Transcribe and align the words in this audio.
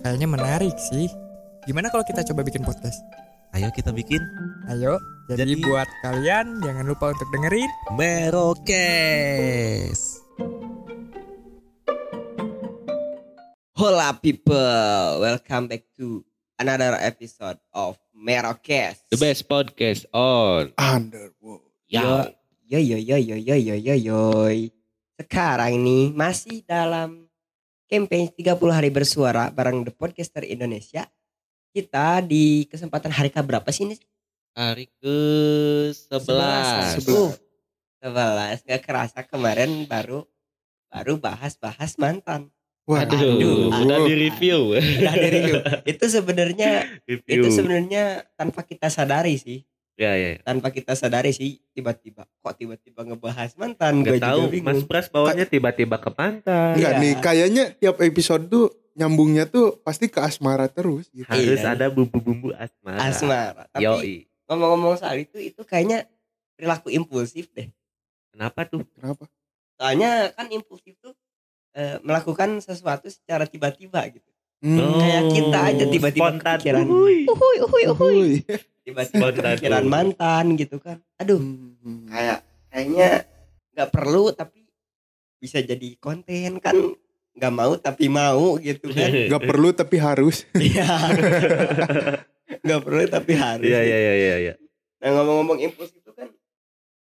Kayaknya 0.00 0.28
menarik 0.32 0.76
sih. 0.80 1.12
Gimana 1.68 1.92
kalau 1.92 2.00
kita 2.08 2.24
coba 2.32 2.40
bikin 2.40 2.64
podcast? 2.64 3.04
Ayo 3.52 3.68
kita 3.68 3.92
bikin. 3.92 4.16
Ayo. 4.72 4.96
Jadi, 5.28 5.44
Jadi 5.44 5.52
buat 5.60 5.84
kalian 6.00 6.64
jangan 6.64 6.88
lupa 6.88 7.12
untuk 7.12 7.28
dengerin 7.28 7.68
Merokes. 8.00 10.00
Hola 13.76 14.16
people, 14.24 15.20
welcome 15.20 15.68
back 15.68 15.84
to 16.00 16.24
another 16.56 16.96
episode 16.96 17.60
of 17.76 18.00
Merokes. 18.16 19.04
The 19.12 19.20
best 19.20 19.52
podcast 19.52 20.08
on 20.16 20.72
Underworld. 20.80 21.68
Ya. 21.92 22.32
Yo 22.64 22.80
yo 22.80 22.96
yo 22.96 23.20
yo 23.20 23.36
yo 23.36 23.52
yo 23.52 23.76
yo 23.76 23.94
yo. 24.00 24.48
Sekarang 25.20 25.76
ini 25.76 26.16
masih 26.16 26.64
dalam 26.64 27.28
campaign 27.90 28.30
30 28.30 28.54
hari 28.70 28.88
bersuara 28.94 29.50
bareng 29.50 29.82
The 29.82 29.90
Podcaster 29.90 30.46
Indonesia. 30.46 31.10
Kita 31.74 32.22
di 32.22 32.70
kesempatan 32.70 33.10
hari 33.10 33.34
ke 33.34 33.42
berapa 33.42 33.66
sih 33.74 33.90
ini? 33.90 33.98
Hari 34.54 34.86
ke 34.86 35.16
11. 35.90 36.22
Uh, 37.10 37.34
11. 37.98 38.62
Gak 38.62 38.82
kerasa 38.86 39.26
kemarin 39.26 39.90
baru 39.90 40.22
baru 40.86 41.18
bahas-bahas 41.18 41.98
mantan. 41.98 42.50
Wah, 42.86 43.06
Aduh, 43.06 43.70
udah 43.70 44.02
di 44.02 44.14
review. 44.18 44.74
Udah 44.74 45.14
di 45.14 45.28
review. 45.30 45.58
Itu 45.86 46.10
sebenarnya 46.10 46.86
review. 47.10 47.42
itu 47.42 47.48
sebenarnya 47.54 48.26
tanpa 48.34 48.66
kita 48.66 48.90
sadari 48.90 49.38
sih. 49.38 49.62
Ya, 50.00 50.16
ya. 50.16 50.28
ya. 50.32 50.40
tanpa 50.40 50.72
kita 50.72 50.96
sadari 50.96 51.28
sih 51.28 51.60
tiba-tiba 51.70 52.24
kok 52.24 52.56
tiba-tiba 52.56 53.04
ngebahas 53.04 53.52
mantan 53.54 54.00
gue 54.00 54.16
tahu. 54.16 54.48
Mas 54.64 54.80
Pras 54.82 55.06
bawanya 55.06 55.44
tiba-tiba 55.44 56.00
ke 56.00 56.08
pantai. 56.08 56.72
Enggak 56.72 56.90
Iya. 56.90 56.98
nih, 56.98 57.12
kayaknya 57.20 57.64
tiap 57.76 58.00
episode 58.00 58.48
tuh 58.48 58.66
nyambungnya 58.90 59.44
tuh 59.44 59.76
pasti 59.78 60.08
ke 60.08 60.18
asmara 60.18 60.66
terus 60.66 61.12
gitu. 61.12 61.28
Harus 61.28 61.60
Iya. 61.60 61.76
ada 61.76 61.86
bumbu-bumbu 61.86 62.50
asmara. 62.50 62.98
asmara 63.02 63.62
tapi 63.68 63.84
Yoi. 63.84 64.14
ngomong-ngomong 64.46 64.96
soal 64.96 65.20
itu 65.20 65.36
itu 65.36 65.60
kayaknya 65.62 66.08
perilaku 66.56 66.88
impulsif 66.88 67.52
deh 67.52 67.68
Kenapa 68.30 68.64
tuh? 68.64 68.82
Kenapa? 68.96 69.28
soalnya 69.76 70.32
kan 70.32 70.48
impulsif 70.48 70.96
tuh 70.98 71.12
eh, 71.72 72.00
melakukan 72.00 72.56
sesuatu 72.58 73.06
secara 73.06 73.44
tiba-tiba 73.44 74.00
gitu 74.08 74.26
Hmm. 74.60 74.92
Kayak 74.94 75.24
kita 75.30 75.58
aja 75.64 75.84
tiba-tiba 75.86 76.28
Spontan. 76.28 76.56
kepikiran. 76.60 76.84
Uhuy. 76.84 77.16
uhuy 77.26 77.84
uhuy 77.88 78.30
tiba-tiba 78.80 79.26
kepikiran 79.30 79.84
mantan 79.84 80.52
gitu 80.54 80.76
kan 80.76 81.00
aduh 81.14 81.40
Hmm. 81.40 82.04
kayak 82.06 82.38
kayaknya 82.68 83.24
nggak 83.72 83.88
perlu 83.88 84.30
tapi 84.30 84.68
bisa 85.36 85.58
jadi 85.58 85.96
konten 85.96 86.58
kan 86.58 86.76
nggak 87.30 87.52
mau 87.54 87.72
tapi 87.74 88.06
mau 88.06 88.58
gitu 88.58 88.90
kan 88.90 89.08
Gak 89.32 89.42
perlu 89.48 89.72
tapi 89.72 89.96
harus. 89.96 90.44
Iya. 90.52 90.88
Gak 92.60 92.80
perlu 92.82 93.02
tapi 93.06 93.32
harus. 93.34 93.64
Iya, 93.64 93.80
iya, 93.80 93.98
iya, 93.98 94.14
iya, 94.14 94.36
iya. 94.42 94.54
Nah 95.00 95.08
ngomong-ngomong 95.14 95.58
impuls 95.62 95.88
itu 95.90 96.10
kan 96.10 96.28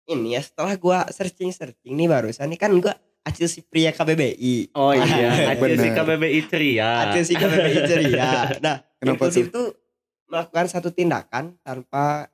ini 0.05 0.37
ya 0.37 0.43
setelah 0.43 0.75
gua 0.75 1.07
searching-searching 1.07 1.95
nih 1.95 2.05
barusan 2.07 2.49
nih 2.49 2.59
kan 2.59 2.73
gua 2.77 2.93
Acil 3.29 3.45
si 3.45 3.61
pria 3.61 3.93
KBBI. 3.93 4.73
Oh 4.73 4.91
iya, 4.91 5.05
Acil 5.53 5.77
si 5.77 5.89
KBBI 5.91 6.41
ceria. 6.47 6.89
Acil 7.05 7.25
si 7.25 7.35
KBBI 7.35 7.79
ceria. 7.85 8.29
Nah, 8.65 8.77
Kenapa 8.97 9.29
impulsif 9.29 9.53
tuh 9.53 9.77
melakukan 10.25 10.67
satu 10.67 10.89
tindakan 10.89 11.61
tanpa 11.61 12.33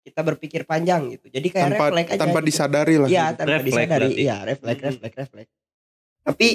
kita 0.00 0.20
berpikir 0.20 0.62
panjang 0.62 1.08
gitu. 1.10 1.26
Jadi 1.28 1.48
kayak 1.48 1.64
Tanpa 1.70 1.84
refleks 1.88 2.10
aja. 2.10 2.20
tanpa 2.20 2.38
gitu. 2.38 2.46
disadari 2.46 2.94
lah. 2.96 3.08
Iya, 3.08 3.24
gitu. 3.24 3.36
tanpa 3.36 3.50
Refleks 3.50 3.64
disadari. 3.66 4.08
Iya, 4.14 4.36
refleks, 4.44 4.76
Hmm. 4.76 4.88
refleks, 4.90 5.16
refleks. 5.18 5.52
Tapi 6.22 6.48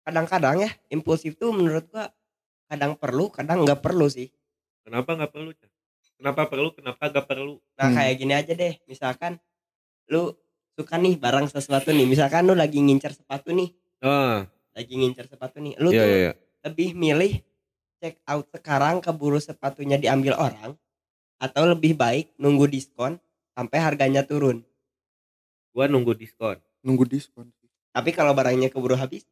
kadang-kadang 0.00 0.56
ya 0.58 0.70
impulsif 0.88 1.32
tuh 1.34 1.52
menurut 1.52 1.84
gua 1.88 2.08
kadang 2.66 2.96
perlu, 2.96 3.28
kadang 3.28 3.60
nggak 3.62 3.80
perlu 3.80 4.08
sih. 4.08 4.32
Kenapa 4.82 5.14
nggak 5.14 5.30
perlu? 5.30 5.50
Kenapa 6.14 6.42
perlu? 6.44 6.68
Kenapa 6.72 7.02
nggak 7.06 7.26
perlu? 7.26 7.54
Nah 7.74 7.86
Hmm. 7.86 7.96
kayak 8.00 8.14
gini 8.16 8.32
aja 8.32 8.52
deh, 8.52 8.72
misalkan 8.84 9.36
lu 10.06 10.32
suka 10.74 10.98
nih 10.98 11.14
barang 11.16 11.46
sesuatu 11.46 11.90
nih, 11.90 12.06
misalkan 12.06 12.44
lu 12.44 12.54
lagi 12.54 12.82
ngincer 12.82 13.14
sepatu 13.14 13.54
nih, 13.54 13.70
Oh, 14.04 14.42
lagi 14.74 14.94
ngincer 14.94 15.30
sepatu 15.30 15.62
nih, 15.62 15.78
lu 15.78 15.88
iya, 15.90 16.00
tuh 16.02 16.08
iya, 16.08 16.18
iya. 16.18 16.32
lebih 16.66 16.88
milih 16.92 17.32
check 17.98 18.20
out 18.26 18.44
sekarang 18.52 19.00
keburu 19.00 19.38
sepatunya 19.38 19.96
diambil 19.96 20.34
orang, 20.36 20.74
atau 21.38 21.62
lebih 21.64 21.94
baik 21.94 22.34
nunggu 22.36 22.66
diskon 22.66 23.16
sampai 23.54 23.78
harganya 23.80 24.26
turun. 24.26 24.60
Gua 25.70 25.86
nunggu 25.86 26.14
diskon. 26.14 26.58
Nunggu 26.82 27.06
diskon. 27.08 27.48
Tapi 27.94 28.10
kalau 28.10 28.34
barangnya 28.34 28.68
keburu 28.68 28.98
habis, 28.98 29.24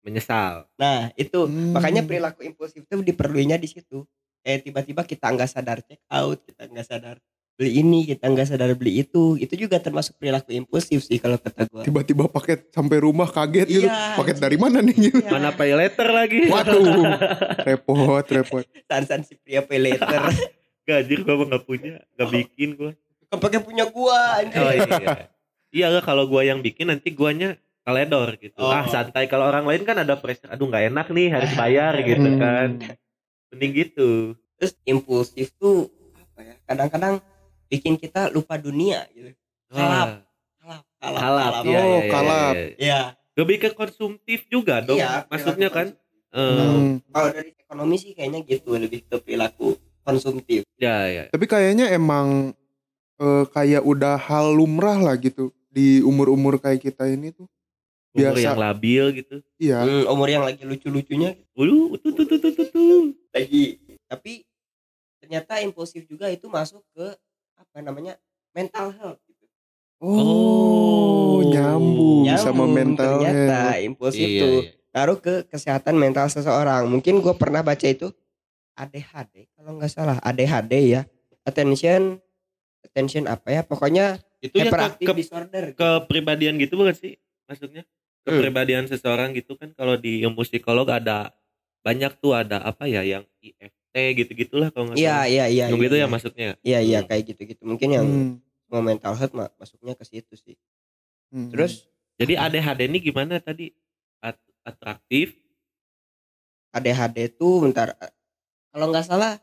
Menyesal. 0.00 0.70
nah 0.78 1.10
itu 1.14 1.44
Hmm. 1.44 1.74
makanya 1.74 2.06
perilaku 2.06 2.46
impulsif 2.46 2.82
itu 2.82 2.94
diperluinnya 3.02 3.58
di 3.58 3.68
situ. 3.68 4.06
Kayak 4.40 4.62
tiba-tiba 4.62 5.02
kita 5.02 5.26
nggak 5.34 5.50
sadar 5.50 5.78
check 5.82 5.98
out, 6.08 6.38
kita 6.46 6.70
nggak 6.70 6.86
sadar 6.86 7.16
beli 7.56 7.80
ini, 7.80 8.04
kita 8.04 8.24
nggak 8.26 8.46
sadar 8.46 8.72
beli 8.72 9.00
itu, 9.00 9.34
itu 9.34 9.54
juga 9.56 9.76
termasuk 9.76 10.14
perilaku 10.14 10.52
impulsif 10.52 11.00
sih 11.00 11.16
kalau 11.16 11.36
kata 11.36 11.64
gua. 11.66 11.82
Tiba-tiba 11.82 12.24
paket 12.26 12.68
sampai 12.68 13.00
rumah 13.00 13.24
kaget 13.26 13.64
gitu. 13.66 13.88
Iya, 13.88 14.12
Paket 14.14 14.36
dari 14.38 14.56
mana 14.56 14.78
nih? 14.78 14.92
gitu. 14.94 15.18
Iya. 15.18 15.32
Mana 15.32 15.50
pay 15.50 15.72
letter 15.72 16.08
lagi? 16.08 16.40
Waduh. 16.46 16.84
repot, 17.68 18.24
repot. 18.26 18.64
Sansan 18.84 19.20
si 19.22 19.34
pria 19.34 19.60
pay 19.60 19.80
later 19.80 20.28
Gajir 20.86 21.24
gua 21.24 21.34
mah 21.34 21.46
nggak 21.50 21.64
punya, 21.64 21.98
nggak 22.14 22.28
bikin 22.30 22.68
gua. 22.74 22.92
kepake 23.26 23.58
punya 23.58 23.84
gua 23.86 24.38
anjir. 24.38 24.54
Oh 24.56 24.70
iya. 24.70 25.12
iya 25.68 25.86
lah 25.88 25.98
kalau 25.98 26.24
gua 26.24 26.40
yang 26.40 26.60
bikin 26.60 26.86
nanti 26.86 27.10
guanya 27.10 27.56
teledor 27.82 28.36
gitu. 28.36 28.54
Oh. 28.56 28.68
Ah 28.68 28.86
santai 28.86 29.26
kalau 29.26 29.46
orang 29.46 29.64
lain 29.64 29.82
kan 29.82 29.96
ada 29.96 30.14
pressure. 30.14 30.46
Aduh 30.46 30.68
nggak 30.68 30.94
enak 30.94 31.06
nih 31.08 31.32
harus 31.32 31.50
bayar 31.58 31.96
gitu 31.98 32.22
Hmm. 32.22 32.38
kan. 32.38 32.68
Mending 33.48 33.72
gitu. 33.74 34.10
terus 34.54 34.72
impulsif 34.84 35.52
tuh 35.56 35.90
apa 36.16 36.40
ya 36.40 36.54
kadang-kadang 36.64 37.14
bikin 37.66 37.94
kita 37.94 38.30
lupa 38.30 38.56
dunia 38.56 39.04
gitu 39.10 39.30
Kalap. 39.66 40.22
kalap 40.58 40.82
kalap 40.96 41.20
Kalap. 41.20 41.52
kalap. 41.52 41.62
Iya, 41.62 41.76
Oh, 41.76 41.84
iya, 41.84 41.98
iya, 41.98 42.10
kalap. 42.10 42.54
iya. 42.54 42.66
Iya. 42.76 43.00
Lebih 43.36 43.56
ke 43.58 43.68
konsumtif 43.72 44.40
juga 44.46 44.80
dong. 44.80 44.96
Iya, 44.96 45.26
Maksudnya 45.26 45.68
kan. 45.68 45.92
Eh, 46.28 46.40
Hmm. 46.40 47.00
kalau 47.08 47.28
dari 47.30 47.50
ekonomi 47.54 47.96
sih 47.96 48.12
kayaknya 48.12 48.40
gitu 48.42 48.70
lebih 48.72 49.04
ke 49.04 49.16
perilaku 49.18 49.74
konsumtif 50.00 50.62
ya 50.76 51.06
ya. 51.06 51.24
Tapi 51.28 51.44
kayaknya 51.44 51.90
emang 51.90 52.52
eh, 53.16 53.44
kayak 53.48 53.80
udah 53.82 54.16
hal 54.16 54.52
lumrah 54.52 54.96
lah 54.96 55.16
gitu 55.16 55.48
di 55.66 55.98
umur-umur 56.00 56.56
kayak 56.56 56.80
kita 56.82 57.08
ini 57.08 57.30
tuh. 57.30 57.48
Umur 58.12 58.32
Biasa. 58.32 58.44
yang 58.46 58.58
labil 58.58 59.04
gitu. 59.14 59.36
Iya. 59.56 59.78
Hmm, 59.82 60.04
umur 60.08 60.28
yang 60.28 60.44
lagi 60.44 60.62
lucu-lucunya 60.62 61.36
Ulu, 61.52 61.96
tuh 61.96 62.12
tuh 62.12 62.24
tuh 62.24 62.38
tuh 62.38 62.52
tuh. 62.52 62.66
tuh. 62.68 63.00
lagi 63.30 63.76
tapi 64.06 64.46
ternyata 65.18 65.58
impulsif 65.58 66.06
juga 66.06 66.28
itu 66.28 66.46
masuk 66.46 66.80
ke 66.92 67.06
apa 67.68 67.78
namanya 67.82 68.14
mental 68.52 68.92
health 68.92 69.20
gitu. 69.24 69.44
Oh, 69.98 71.40
nyambung, 71.42 72.28
sama 72.36 72.64
Nyambung, 72.64 72.70
mental 72.72 73.12
ternyata 73.18 73.56
health. 73.72 73.86
impulsif 73.86 74.28
Iya, 74.28 74.40
tuh 74.40 74.56
iya. 74.60 74.70
ngaruh 74.92 75.18
ke 75.18 75.34
kesehatan 75.48 75.94
mental 75.96 76.26
seseorang. 76.28 76.84
Mungkin 76.86 77.20
gue 77.20 77.34
pernah 77.34 77.60
baca 77.60 77.84
itu 77.84 78.12
ADHD 78.76 79.48
kalau 79.56 79.80
nggak 79.80 79.88
salah 79.88 80.20
ADHD 80.20 80.72
ya 80.92 81.02
attention 81.42 82.20
attention 82.82 83.24
apa 83.24 83.48
ya 83.50 83.62
pokoknya 83.64 84.20
Itu 84.38 84.60
yang 84.60 84.68
ke, 84.68 85.00
ke, 85.00 85.12
disorder. 85.16 85.64
kepribadian 85.72 86.60
gitu 86.60 86.76
bukan 86.76 86.92
sih? 86.92 87.16
Maksudnya 87.48 87.88
Hmm. 88.26 88.42
kepribadian 88.42 88.90
seseorang 88.90 89.30
gitu 89.32 89.54
kan 89.54 89.70
kalau 89.72 89.94
di 89.94 90.18
ilmu 90.20 90.42
psikolog 90.42 90.90
ada 90.90 91.30
banyak 91.80 92.18
tuh 92.18 92.34
ada 92.34 92.58
apa 92.58 92.90
ya 92.90 93.06
yang 93.06 93.22
IFT 93.96 94.16
gitu-gitulah 94.18 94.68
kalau 94.68 94.92
nggak 94.92 94.98
Iya 94.98 95.08
salah. 95.10 95.26
iya 95.26 95.44
iya. 95.48 95.64
Iya, 95.66 95.76
gitu 95.78 95.96
ya 95.96 95.98
iya. 95.98 96.06
masuknya. 96.06 96.48
Iya 96.60 96.78
iya 96.80 96.98
Hmm. 97.00 97.08
kayak 97.08 97.22
gitu-gitu. 97.26 97.62
Mungkin 97.64 97.88
yang 97.90 98.06
Hmm, 98.06 98.32
mau 98.68 98.80
mental 98.80 99.14
health 99.14 99.32
masuknya 99.56 99.96
ke 99.96 100.04
situ 100.04 100.34
sih. 100.36 100.56
hmm. 101.32 101.50
Terus 101.50 101.88
Jadi 102.16 102.32
ADHD 102.32 102.88
ini 102.88 102.98
gimana 102.98 103.36
tadi? 103.38 103.68
At- 104.18 104.40
atraktif. 104.62 105.36
ADHD 106.72 107.28
tuh 107.30 107.60
bentar 107.60 107.92
eh, 107.94 108.12
kalau 108.68 108.88
nggak 108.88 109.04
salah 109.04 109.36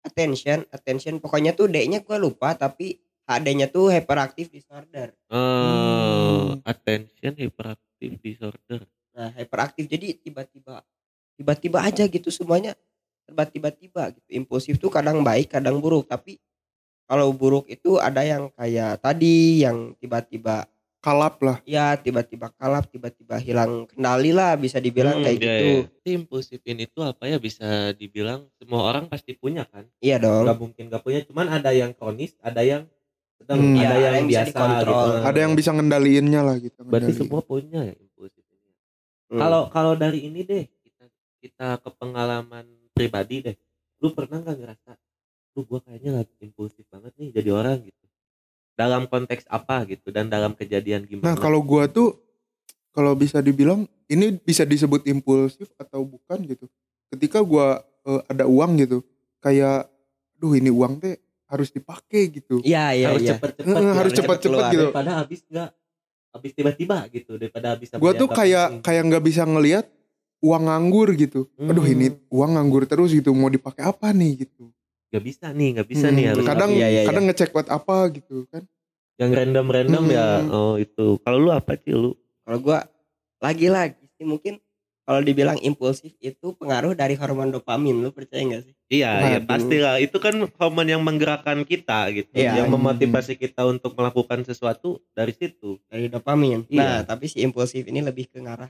attention 0.00 0.64
attention 0.70 1.16
pokoknya 1.18 1.52
tuh 1.52 1.68
D-nya 1.68 2.00
gua 2.00 2.16
lupa 2.16 2.52
tapi 2.52 2.96
HD-nya 3.26 3.68
tuh 3.68 3.90
hyperactive 3.90 4.48
disorder. 4.48 5.12
eh 5.28 5.36
Hmm. 5.36 6.56
attention 6.62 7.32
hyperactive 7.34 8.16
disorder. 8.16 8.80
Nah, 9.12 9.28
hyperaktif 9.34 9.84
jadi 9.84 10.16
tiba-tiba 10.16 10.80
tiba-tiba 11.36 11.78
aja 11.82 12.04
gitu 12.06 12.32
semuanya 12.32 12.72
serba 13.26 13.42
tiba-tiba 13.44 14.14
gitu. 14.14 14.28
Impulsif 14.32 14.78
tuh 14.78 14.88
kadang 14.88 15.20
baik, 15.20 15.50
kadang 15.50 15.82
buruk, 15.82 16.06
tapi 16.06 16.38
kalau 17.04 17.30
buruk 17.30 17.66
itu 17.66 17.98
ada 17.98 18.22
yang 18.22 18.50
kayak 18.54 18.98
tadi 18.98 19.62
yang 19.62 19.94
tiba-tiba 19.98 20.66
kalap 20.98 21.38
lah. 21.38 21.62
ya 21.62 21.94
tiba-tiba 21.94 22.50
kalap, 22.54 22.90
tiba-tiba 22.90 23.38
hilang 23.38 23.86
kendali 23.86 24.30
lah 24.30 24.54
bisa 24.54 24.78
dibilang 24.78 25.18
Hmm, 25.18 25.24
kayak 25.24 25.38
iya, 25.38 25.54
gitu. 25.54 25.70
Si 26.02 26.08
impulsif 26.10 26.60
ini 26.66 26.86
tuh 26.86 27.06
apa 27.06 27.30
ya 27.30 27.38
bisa 27.38 27.94
dibilang 27.94 28.50
semua 28.58 28.90
orang 28.90 29.06
pasti 29.06 29.34
punya 29.34 29.62
kan? 29.66 29.86
Iya 29.98 30.18
dong. 30.18 30.42
Gak 30.46 30.58
mungkin 30.58 30.82
gak 30.90 31.02
punya. 31.02 31.22
Cuman 31.22 31.46
ada 31.46 31.70
yang 31.70 31.94
kronis, 31.94 32.34
ada 32.42 32.58
yang 32.62 32.90
sedang, 33.38 33.58
Hmm. 33.62 33.78
ada 33.78 33.94
Iya, 33.94 34.02
yang, 34.02 34.14
yang 34.18 34.26
biasa 34.26 34.50
dikontrol. 34.50 34.82
gitu. 34.82 35.26
Ada 35.30 35.38
yang 35.38 35.52
bisa 35.54 35.70
ngendaliinnya 35.70 36.40
lah 36.42 36.56
gitu. 36.58 36.80
Berarti 36.82 36.90
ngendaliin. 37.06 37.20
semua 37.22 37.40
punya 37.42 37.80
ya 37.86 37.94
impulsif 37.94 38.42
ini. 38.50 38.70
Hmm. 39.30 39.38
Kalau 39.38 39.62
kalau 39.70 39.92
dari 39.94 40.26
ini 40.26 40.42
deh 40.42 40.64
kita 40.82 41.04
kita 41.38 41.68
ke 41.86 41.90
pengalaman 41.94 42.66
pribadi 42.96 43.44
deh. 43.44 43.56
Lu 44.00 44.16
pernah 44.16 44.40
nggak 44.40 44.56
ngerasa 44.56 44.90
lu 45.56 45.64
gua 45.64 45.80
kayaknya 45.84 46.20
lagi 46.20 46.32
impulsif 46.40 46.84
banget 46.88 47.12
nih 47.16 47.28
jadi 47.36 47.48
orang 47.52 47.80
gitu. 47.84 48.04
Dalam 48.76 49.08
konteks 49.08 49.48
apa 49.48 49.84
gitu 49.88 50.12
dan 50.12 50.28
dalam 50.28 50.52
kejadian 50.52 51.04
gimana? 51.04 51.32
Nah 51.32 51.36
kalau 51.36 51.60
gua 51.60 51.88
tuh 51.88 52.16
kalau 52.92 53.12
bisa 53.12 53.40
dibilang 53.44 53.84
ini 54.08 54.36
bisa 54.40 54.64
disebut 54.64 55.04
impulsif 55.08 55.68
atau 55.76 56.04
bukan 56.04 56.40
gitu. 56.44 56.64
Ketika 57.12 57.40
gua 57.40 57.80
eh, 58.04 58.20
ada 58.28 58.44
uang 58.44 58.76
gitu, 58.80 59.00
kayak, 59.40 59.88
duh 60.36 60.52
ini 60.56 60.68
uang 60.68 61.00
teh 61.00 61.16
harus 61.48 61.72
dipakai 61.72 62.28
gitu. 62.28 62.60
Iya 62.60 62.92
iya 62.92 63.06
harus 63.12 63.22
iya. 63.24 63.32
cepet-cepet 63.38 63.64
Eh, 63.70 63.80
ya, 63.80 63.92
harus 63.96 64.12
cepet 64.12 64.28
cepet-cepet 64.28 64.52
keluar. 64.52 64.72
gitu. 64.72 64.82
daripada 64.92 65.10
habis 65.24 65.40
nggak 65.48 65.70
habis 66.36 66.52
tiba-tiba 66.52 66.98
gitu 67.08 67.32
daripada 67.40 67.66
habis 67.72 67.88
Gua 67.96 68.12
tuh 68.12 68.28
kayak 68.28 68.84
kayak 68.84 69.02
nggak 69.08 69.24
bisa 69.24 69.42
ngelihat 69.48 69.88
uang 70.38 70.62
nganggur 70.64 71.08
gitu. 71.12 71.48
Aduh 71.56 71.80
Hmm. 71.80 71.94
ini 71.94 72.06
uang 72.28 72.50
nganggur 72.54 72.84
terus 72.84 73.10
gitu. 73.10 73.30
Mau 73.30 73.48
dipakai 73.48 73.84
apa 73.84 74.10
nih 74.10 74.44
gitu. 74.44 74.70
nggak 75.06 75.22
bisa 75.22 75.46
nih 75.48 75.68
nggak 75.72 75.88
bisa 75.88 76.06
Hmm, 76.06 76.14
nih 76.14 76.24
harus 76.28 76.44
kadang 76.44 76.70
Iya, 76.72 76.86
iya, 76.86 77.00
iya. 77.00 77.08
kadang 77.08 77.24
ngecek 77.24 77.50
buat 77.50 77.68
apa 77.68 78.10
gitu 78.10 78.42
kan. 78.46 78.66
yang 79.16 79.30
random-random 79.32 80.04
ya 80.08 80.26
Hmm. 80.38 80.50
oh 80.50 80.74
itu 80.76 81.16
kalau 81.22 81.38
lu 81.38 81.48
apa 81.48 81.72
sih 81.78 81.94
lu 81.94 82.12
Kalau 82.42 82.58
gua 82.58 82.84
lagi-lagi 83.38 84.02
sih 84.12 84.24
mungkin 84.24 84.58
kalau 85.02 85.22
dibilang 85.22 85.54
impulsif 85.58 86.10
itu 86.18 86.46
pengaruh 86.52 86.90
dari 86.92 87.14
hormon 87.14 87.48
dopamin. 87.48 87.94
Lu 87.96 88.10
percaya 88.10 88.42
nggak 88.42 88.62
sih? 88.62 88.74
Iya, 88.90 89.10
ya 89.14 89.38
Waduh. 89.38 89.46
pastilah. 89.46 89.94
Itu 90.00 90.18
kan 90.18 90.34
hormon 90.52 90.84
yang 90.84 90.98
menggerakkan 91.00 91.62
kita 91.62 92.10
gitu, 92.10 92.34
Iya. 92.34 92.58
yang 92.58 92.68
memotivasi 92.68 93.34
kita 93.36 93.62
untuk 93.64 93.94
melakukan 93.94 94.42
sesuatu 94.42 94.98
dari 95.12 95.30
situ. 95.30 95.78
Dari 95.86 96.06
dopamin. 96.06 96.66
Iya. 96.66 96.76
Nah, 96.76 96.96
tapi 97.06 97.30
si 97.30 97.38
impulsif 97.38 97.86
ini 97.86 98.02
lebih 98.02 98.26
ke 98.26 98.36
ngarah 98.36 98.66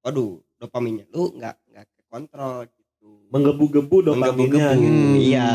waduh, 0.00 0.40
dopaminnya 0.56 1.06
lu 1.10 1.34
nggak 1.34 1.56
nggak 1.70 1.86
kontrol 2.08 2.64
gitu. 2.66 3.08
Menggebu-gebu 3.28 3.96
dopaminnya 4.12 4.72
Menggebu-gebu. 4.72 4.82
gitu. 4.82 4.92
Hmm. 4.92 5.16
Iya. 5.18 5.50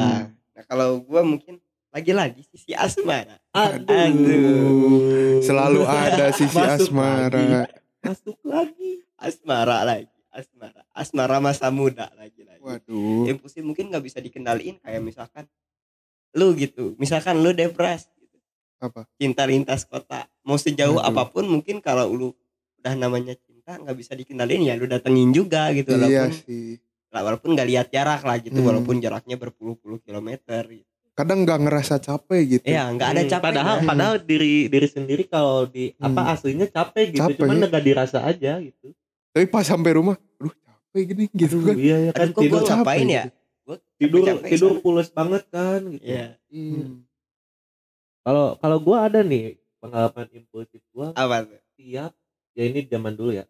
Nah, 0.53 0.63
kalau 0.69 1.01
gua 1.01 1.21
mungkin 1.25 1.57
lagi-lagi 1.89 2.41
sisi 2.49 2.73
asmara. 2.73 3.37
Aduh. 3.53 5.41
Selalu 5.41 5.81
ada 6.05 6.33
sisi 6.33 6.57
Masuk 6.57 6.89
asmara. 6.89 7.67
Masuk 8.01 8.37
lagi. 8.43 9.01
Asmara 9.15 9.77
lagi, 9.87 10.09
asmara. 10.33 10.81
Asmara 10.91 11.37
masa 11.39 11.71
muda 11.71 12.11
lagi-lagi. 12.17 12.59
Waduh. 12.59 13.29
Impulsif 13.29 13.63
mungkin 13.63 13.87
nggak 13.93 14.03
bisa 14.03 14.19
dikendaliin 14.19 14.81
kayak 14.81 14.99
misalkan 14.99 15.45
lu 16.33 16.51
gitu. 16.57 16.97
Misalkan 16.97 17.39
lu 17.39 17.53
depres 17.53 18.09
gitu. 18.17 18.37
Apa? 18.81 19.05
Cinta 19.15 19.45
lintas 19.45 19.85
kota. 19.85 20.25
Mau 20.43 20.57
sejauh 20.57 20.99
Aduh. 20.99 21.07
apa 21.13 21.29
pun 21.29 21.45
mungkin 21.47 21.79
kalau 21.79 22.09
lu 22.11 22.29
udah 22.81 22.93
namanya 22.97 23.37
cinta 23.37 23.52
nggak 23.65 23.95
bisa 23.95 24.11
dikendaliin 24.13 24.63
ya 24.63 24.75
lu 24.75 24.85
datengin 24.85 25.31
juga 25.31 25.71
gitu 25.71 25.95
Iya 25.95 26.27
walaupun 26.27 26.31
sih. 26.35 26.75
walaupun 27.09 27.49
nggak 27.53 27.67
lihat 27.67 27.87
jarak 27.89 28.21
lah 28.21 28.37
gitu 28.37 28.55
Hmm. 28.55 28.67
walaupun 28.67 28.99
jaraknya 28.99 29.35
berpuluh-puluh 29.35 30.01
kilometer 30.01 30.67
gitu. 30.67 30.87
Kadang 31.13 31.45
nggak 31.45 31.59
ngerasa 31.61 31.95
capek 31.97 32.41
gitu. 32.51 32.65
ya 32.65 32.89
nggak 32.89 33.07
ada 33.07 33.21
Hmm, 33.21 33.29
capek 33.29 33.45
Padahal 33.45 33.75
Hmm. 33.77 33.87
padahal 33.87 34.15
diri 34.19 34.65
diri 34.67 34.87
sendiri 34.87 35.23
kalau 35.25 35.63
di 35.65 35.93
Hmm. 35.93 36.09
apa 36.09 36.21
aslinya 36.31 36.67
capek 36.67 37.05
gitu, 37.11 37.23
Capek. 37.23 37.37
cuman 37.39 37.55
nggak 37.63 37.83
dirasa 37.83 38.19
aja 38.19 38.59
gitu. 38.59 38.91
Tapi 39.29 39.45
pas 39.45 39.63
sampai 39.63 39.91
rumah, 39.93 40.17
aduh 40.35 40.53
capek 40.53 41.01
gini 41.07 41.23
gitu 41.31 41.55
Aduh, 41.55 41.67
kan. 41.69 41.75
iya 41.77 41.97
ya 42.01 42.11
kan 42.11 42.21
Aduh, 42.23 42.33
kok 42.33 42.41
tidur 42.43 42.59
ngapain 42.59 42.75
capek 42.99 42.99
ya 43.09 43.23
gitu. 43.23 43.37
Gua 43.63 43.77
tidur 43.95 44.19
capek-capek 44.19 44.49
tidur 44.51 44.71
sana. 44.71 44.81
pules 44.81 45.09
banget 45.09 45.43
kan 45.47 45.79
gitu. 45.87 46.03
Iya. 46.03 46.25
Hmm. 46.51 46.91
Kalau 48.23 48.45
kalau 48.57 48.77
gua 48.79 48.97
ada 49.05 49.19
nih 49.21 49.45
pengalaman 49.77 50.27
impulsif 50.33 50.81
gua 50.89 51.13
apa 51.13 51.45
setiap 51.45 52.11
ya 52.53 52.63
ini 52.63 52.79
zaman 52.83 53.13
dulu 53.13 53.31
ya. 53.33 53.45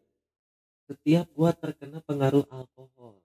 Setiap 0.84 1.28
gua 1.32 1.52
terkena 1.52 2.04
pengaruh 2.04 2.44
alkohol. 2.46 3.24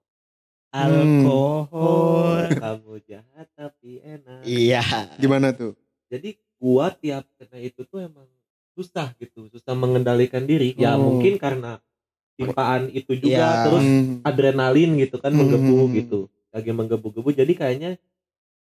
Hmm. 0.69 1.25
alkohol 1.25 2.45
kamu 2.61 2.93
jahat 3.03 3.47
tapi 3.53 3.99
enak. 3.99 4.45
iya 4.45 4.85
Gimana 5.17 5.49
tuh? 5.51 5.73
Jadi 6.07 6.37
gua 6.55 6.93
tiap 6.93 7.25
kena 7.35 7.57
itu 7.57 7.81
tuh 7.83 7.99
emang 7.99 8.29
susah 8.73 9.11
gitu, 9.17 9.49
susah 9.49 9.73
mengendalikan 9.73 10.45
diri. 10.45 10.71
Ya 10.73 10.93
Oh. 10.93 11.01
mungkin 11.11 11.35
karena 11.35 11.81
timpaan 12.37 12.87
itu 12.89 13.11
juga 13.13 13.35
Ya. 13.49 13.63
terus 13.67 13.83
Hmm. 13.83 14.23
adrenalin 14.23 14.95
gitu 14.95 15.17
kan 15.17 15.33
Hmm. 15.33 15.43
menggebu 15.43 15.77
gitu. 15.93 16.19
Lagi 16.49 16.71
menggebu-gebu 16.71 17.29
jadi 17.35 17.51
kayaknya 17.51 17.91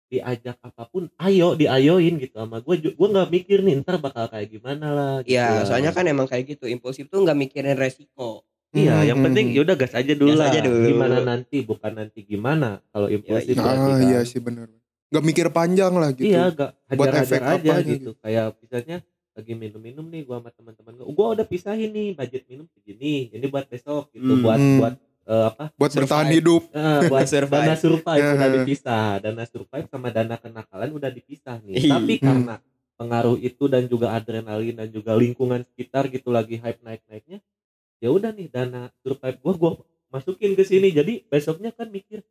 diajak 0.08 0.56
apa 0.64 0.88
pun 0.88 1.12
ayo 1.20 1.52
diayoin 1.52 2.16
gitu 2.16 2.32
sama 2.32 2.64
gue 2.64 2.80
gue 2.80 3.08
nggak 3.12 3.28
mikir 3.28 3.60
nih 3.60 3.84
ntar 3.84 4.00
bakal 4.00 4.24
kayak 4.24 4.48
gimana 4.48 4.88
lah 4.88 5.14
gitu 5.20 5.36
Iya, 5.36 5.60
lah. 5.60 5.64
soalnya 5.68 5.92
kan 5.92 6.08
emang 6.08 6.24
kayak 6.24 6.56
gitu. 6.56 6.64
Impulsif 6.64 7.12
tuh 7.12 7.20
nggak 7.20 7.36
mikirin 7.36 7.76
resiko. 7.76 8.40
Iya 8.70 8.96
yang 9.04 9.18
Hmm. 9.18 9.26
penting 9.26 9.46
yaudah 9.52 9.74
gas 9.74 9.92
aja 9.92 10.12
dulu 10.12 10.30
Gas 10.30 10.38
lah 10.38 10.46
aja 10.50 10.60
dulu. 10.60 10.84
gimana 10.86 11.16
nanti 11.20 11.56
bukan 11.60 11.92
nanti 11.94 12.20
gimana 12.22 12.68
kalau 12.86 13.08
impulsif 13.08 13.50
iya. 13.50 13.58
berarti 13.58 13.80
Ah 13.80 13.88
kan. 13.94 14.04
iya 14.04 14.20
sih 14.22 14.38
benar. 14.38 14.68
Gak 15.08 15.24
mikir 15.24 15.46
panjang 15.48 15.88
lah 15.90 16.12
gitu. 16.12 16.28
Iya, 16.28 16.44
gak 16.50 16.70
Buat 16.90 17.08
hajar-hajar 17.08 17.24
efek 17.24 17.40
aja 17.40 17.56
apanya 17.70 17.80
gitu. 17.86 18.10
Kayak 18.18 18.46
misalnya 18.58 18.96
lagi 19.32 19.52
minum-minum 19.54 20.06
nih 20.06 20.22
gua 20.22 20.36
sama 20.38 20.50
teman-teman 20.50 20.92
gua. 20.94 21.06
Gua 21.08 21.26
udah 21.32 21.46
pisahin 21.46 21.90
nih 21.90 22.08
budget 22.12 22.44
minum 22.44 22.68
segini. 22.68 23.30
Ini 23.30 23.46
buat 23.46 23.64
besok 23.66 24.10
gitu, 24.10 24.28
Hmm. 24.30 24.42
buat 24.42 24.58
Hmm. 24.58 24.78
buat 24.78 24.94
eh, 25.24 25.44
apa? 25.46 25.64
Buat 25.74 25.90
Survive. 25.90 26.02
bertahan 26.04 26.28
hidup. 26.30 26.62
eh, 26.68 27.00
buat 27.06 27.24
Survive. 27.32 27.62
dana 27.62 27.76
survive 27.78 28.16
Ya. 28.18 28.30
udah 28.34 28.48
dipisah. 28.54 29.08
Dana 29.18 29.44
survive 29.44 29.86
sama 29.86 30.08
dana 30.10 30.36
kenakalan 30.36 30.90
udah 30.90 31.10
dipisah 31.10 31.56
nih. 31.62 31.76
Tapi 31.86 32.14
Hmm. 32.14 32.24
karena 32.26 32.54
pengaruh 32.94 33.36
itu 33.38 33.64
dan 33.64 33.84
juga 33.84 34.10
adrenalin 34.10 34.74
dan 34.74 34.88
juga 34.88 35.14
lingkungan 35.14 35.64
sekitar 35.64 36.08
gitu 36.08 36.28
lagi 36.28 36.56
hype 36.56 36.80
naik-naiknya. 36.82 37.40
Ya 37.98 38.08
udah 38.08 38.30
nih 38.30 38.46
dana 38.46 38.90
survive 39.02 39.38
gua 39.42 39.54
gua 39.54 39.72
masukin 40.08 40.54
ke 40.54 40.62
sini. 40.62 40.90
Jadi 40.90 41.26
besoknya 41.26 41.74
kan 41.74 41.90
mikir 41.90 42.22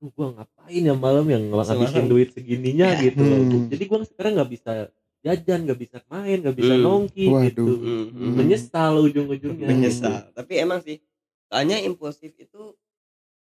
"Duh, 0.00 0.08
gua 0.16 0.32
ngapain 0.32 0.80
ya 0.80 0.94
malam 0.96 1.28
yang 1.28 1.52
ngabisin 1.52 2.08
duit 2.08 2.32
segininya 2.32 2.96
gitu 2.98 3.20
loh. 3.20 3.40
Hmm. 3.40 3.68
Jadi 3.68 3.82
gua 3.84 4.00
sekarang 4.02 4.32
nggak 4.40 4.50
bisa 4.50 4.72
jajan, 5.20 5.68
nggak 5.68 5.76
bisa 5.78 5.96
main, 6.08 6.40
nggak 6.40 6.56
bisa 6.56 6.72
Hmm. 6.72 6.82
nongki 6.82 7.26
Waduh. 7.28 7.44
gitu. 7.52 7.72
Hmm. 7.76 8.32
Menyesal 8.34 8.92
ujung-ujungnya. 8.98 9.68
Menyesal. 9.68 10.32
Tapi 10.32 10.52
emang 10.56 10.80
sih, 10.80 10.96
soalnya 11.46 11.76
impulsif 11.78 12.32
itu 12.34 12.72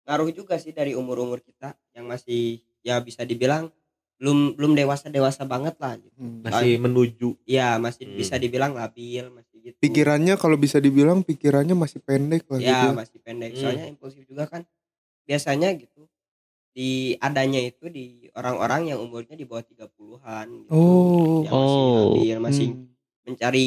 ngaruh 0.02 0.34
juga 0.34 0.58
sih 0.58 0.74
dari 0.74 0.98
umur-umur 0.98 1.38
kita 1.38 1.78
yang 1.94 2.10
masih 2.10 2.58
ya 2.82 2.98
bisa 2.98 3.22
dibilang 3.22 3.70
belum 4.18 4.58
belum 4.58 4.74
dewasa 4.74 5.06
dewasa 5.06 5.46
banget 5.46 5.78
lah 5.78 5.94
gitu. 5.94 6.18
Hmm. 6.18 6.42
Masih 6.42 6.82
menuju. 6.82 7.38
Ya 7.46 7.78
masih 7.78 8.10
Hmm. 8.10 8.18
bisa 8.18 8.34
dibilang 8.34 8.74
labil 8.74 9.30
masih 9.30 9.57
gitu. 9.68 9.76
Pikirannya 9.78 10.34
kalau 10.34 10.56
bisa 10.56 10.78
dibilang 10.78 11.20
pikirannya 11.20 11.72
masih 11.72 12.00
pendek 12.00 12.44
lah 12.46 12.58
ya 12.58 12.68
gitu. 12.82 12.88
masih 12.96 13.18
pendek. 13.20 13.50
Hmm. 13.52 13.60
Soalnya 13.60 13.86
impulsif 13.86 14.22
juga 14.24 14.44
kan 14.44 14.62
biasanya 15.22 15.72
gitu 15.74 16.08
di 16.70 16.90
adanya 17.18 17.58
itu 17.58 17.86
di 17.86 18.30
orang-orang 18.32 18.88
yang 18.88 18.98
umurnya 18.98 19.34
di 19.34 19.42
bawah 19.42 19.62
30-an 19.62 20.46
gitu. 20.62 20.70
Oh. 20.70 21.42
Yang 21.42 21.52
masih 21.52 21.82
Oh. 22.30 22.40
masih 22.40 22.66
Hmm. 22.68 22.86
mencari 23.24 23.66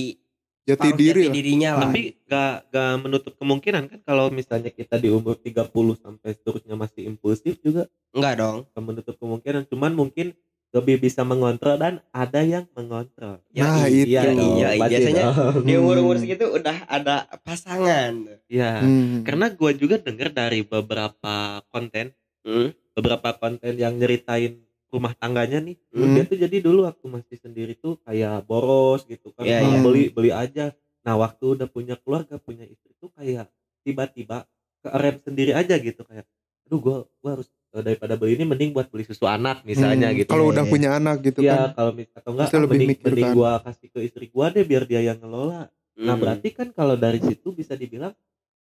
Jati 0.61 0.93
diri 0.93 1.09
jati 1.09 1.25
lah. 1.25 1.33
dirinya 1.33 1.69
lah. 1.73 1.81
Tapi 1.89 2.01
gak, 2.23 2.53
gak 2.69 2.93
menutup 3.01 3.33
kemungkinan 3.35 3.83
kan 3.89 3.99
kalau 4.05 4.29
misalnya 4.29 4.69
kita 4.69 4.95
di 4.95 5.09
umur 5.09 5.33
30 5.35 5.67
sampai 5.97 6.29
seterusnya 6.31 6.77
masih 6.77 7.01
impulsif 7.03 7.57
juga 7.59 7.89
Enggak 8.13 8.33
dong. 8.37 8.57
gak 8.69 8.83
menutup 8.85 9.15
kemungkinan. 9.17 9.65
Cuman 9.67 9.91
mungkin 9.91 10.37
lebih 10.71 11.03
bisa 11.03 11.27
mengontrol 11.27 11.75
dan 11.75 11.99
ada 12.15 12.39
yang 12.39 12.63
mengontrol. 12.71 13.43
Nah, 13.51 13.85
iya, 13.91 13.91
itu. 13.91 14.07
iya, 14.07 14.23
iya, 14.31 14.67
pasti 14.79 14.91
biasanya 14.95 15.23
dong. 15.35 15.63
di 15.67 15.73
umur-umur 15.75 16.15
segitu 16.15 16.45
udah 16.47 16.77
ada 16.87 17.27
pasangan. 17.43 18.13
Iya. 18.47 18.79
Hmm. 18.79 19.27
Karena 19.27 19.51
gue 19.51 19.71
juga 19.75 19.99
denger 19.99 20.29
dari 20.31 20.63
beberapa 20.63 21.59
konten 21.67 22.15
Hmm. 22.41 22.73
beberapa 22.97 23.37
konten 23.37 23.77
yang 23.77 24.01
nyeritain 24.01 24.57
rumah 24.89 25.13
tangganya 25.13 25.61
nih 25.61 25.77
Hmm. 25.93 26.17
dia 26.17 26.23
tuh 26.25 26.41
jadi 26.41 26.57
dulu 26.57 26.89
waktu 26.89 27.05
masih 27.05 27.37
sendiri 27.37 27.77
tuh 27.77 28.01
kayak 28.01 28.43
boros 28.49 29.05
gitu 29.05 29.29
kan 29.31 29.45
Iya, 29.45 29.61
iya. 29.61 29.77
beli 29.79 30.09
beli 30.09 30.33
aja 30.33 30.73
nah 31.05 31.15
waktu 31.15 31.53
udah 31.53 31.69
punya 31.69 31.95
keluarga 32.01 32.41
punya 32.41 32.65
istri 32.65 32.91
tuh 32.97 33.13
kayak 33.13 33.45
tiba-tiba 33.85 34.49
ke 34.81 34.89
rem 34.89 35.21
sendiri 35.21 35.53
aja 35.53 35.77
gitu 35.77 36.01
kayak 36.01 36.25
aduh 36.71 36.79
gua 36.79 36.97
gua 37.19 37.31
harus 37.35 37.51
eh, 37.75 37.83
daripada 37.83 38.15
beli 38.15 38.39
ini 38.39 38.47
mending 38.47 38.71
buat 38.71 38.87
beli 38.87 39.03
susu 39.03 39.27
anak 39.27 39.67
misalnya 39.67 40.07
Hmm, 40.07 40.23
gitu. 40.23 40.31
Kalau 40.31 40.55
udah 40.55 40.63
punya 40.63 40.95
anak 40.95 41.19
gitu 41.19 41.43
Iya 41.43 41.75
kan. 41.75 41.75
kalau 41.75 41.91
atau 42.15 42.29
enggak 42.31 42.47
ah, 42.47 42.61
lebih 42.63 42.71
mending, 42.71 42.89
mikir 42.95 43.05
mending 43.11 43.25
kan. 43.27 43.33
gua 43.35 43.51
kasih 43.59 43.87
ke 43.91 43.99
istri 44.07 44.25
gua 44.31 44.47
deh 44.55 44.63
biar 44.63 44.87
dia 44.87 45.03
yang 45.03 45.19
ngelola. 45.19 45.67
Nah 45.99 46.15
Hmm. 46.15 46.21
berarti 46.23 46.47
kan 46.55 46.71
kalau 46.71 46.95
dari 46.95 47.19
situ 47.19 47.51
bisa 47.51 47.75
dibilang 47.75 48.15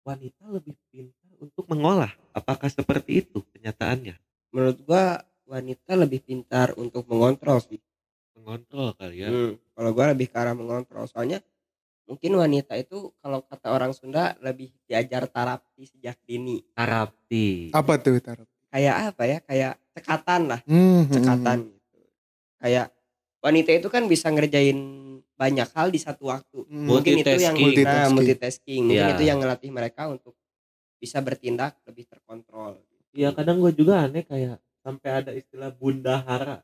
wanita 0.09 0.41
lebih 0.49 0.73
pintar 0.89 1.37
untuk 1.37 1.69
mengolah. 1.69 2.09
Apakah 2.33 2.73
seperti 2.73 3.29
itu 3.29 3.45
kenyataannya? 3.53 4.17
Menurut 4.57 4.81
gua 4.89 5.21
wanita 5.45 5.93
lebih 5.93 6.25
pintar 6.25 6.73
untuk 6.81 7.05
mengontrol 7.13 7.61
sih. 7.61 7.77
Mengontrol 8.41 8.97
kali 8.97 9.21
ya. 9.21 9.29
Hmm, 9.29 9.53
kalau 9.77 9.91
gua 9.93 10.17
lebih 10.17 10.33
ke 10.33 10.37
arah 10.41 10.57
mengontrol. 10.57 11.05
Soalnya 11.05 11.45
mungkin 12.09 12.33
wanita 12.35 12.73
itu 12.75 13.13
kalau 13.15 13.45
kata 13.45 13.69
orang 13.69 13.93
Sunda 13.93 14.33
lebih 14.41 14.73
diajar 14.83 15.29
terapi 15.29 15.85
sejak 15.85 16.17
dini 16.25 16.65
terapi 16.73 17.69
Apa 17.71 17.97
tuh 17.97 18.17
taruh? 18.19 18.49
kayak 18.69 19.13
apa 19.13 19.23
ya 19.25 19.39
kayak 19.41 19.73
cekatan 19.93 20.41
lah 20.47 20.61
Hmm, 20.65 21.05
hmm, 21.05 21.13
cekatan 21.13 21.59
gitu 21.67 21.99
kayak 22.59 22.87
wanita 23.39 23.71
itu 23.71 23.89
kan 23.89 24.03
bisa 24.05 24.27
ngerjain 24.29 24.79
banyak 25.35 25.69
hal 25.71 25.89
di 25.89 25.97
satu 25.97 26.27
waktu 26.27 26.65
hmm. 26.65 26.83
mungkin 26.83 27.13
itu 27.15 27.31
yang 27.39 27.55
Multitasking. 27.55 27.85
nah, 27.87 28.09
multitasking 28.11 28.83
mungkin 28.83 29.05
Iya. 29.05 29.15
itu 29.15 29.25
yang 29.25 29.39
ngelatih 29.39 29.71
mereka 29.71 30.03
untuk 30.07 30.35
bisa 30.97 31.21
bertindak 31.21 31.79
lebih 31.85 32.05
terkontrol 32.05 32.81
Iya 33.11 33.33
kadang 33.33 33.59
gue 33.59 33.73
juga 33.73 34.05
aneh 34.05 34.23
kayak 34.23 34.57
sampai 34.79 35.11
ada 35.11 35.33
istilah 35.33 35.73
bundahara. 35.73 36.61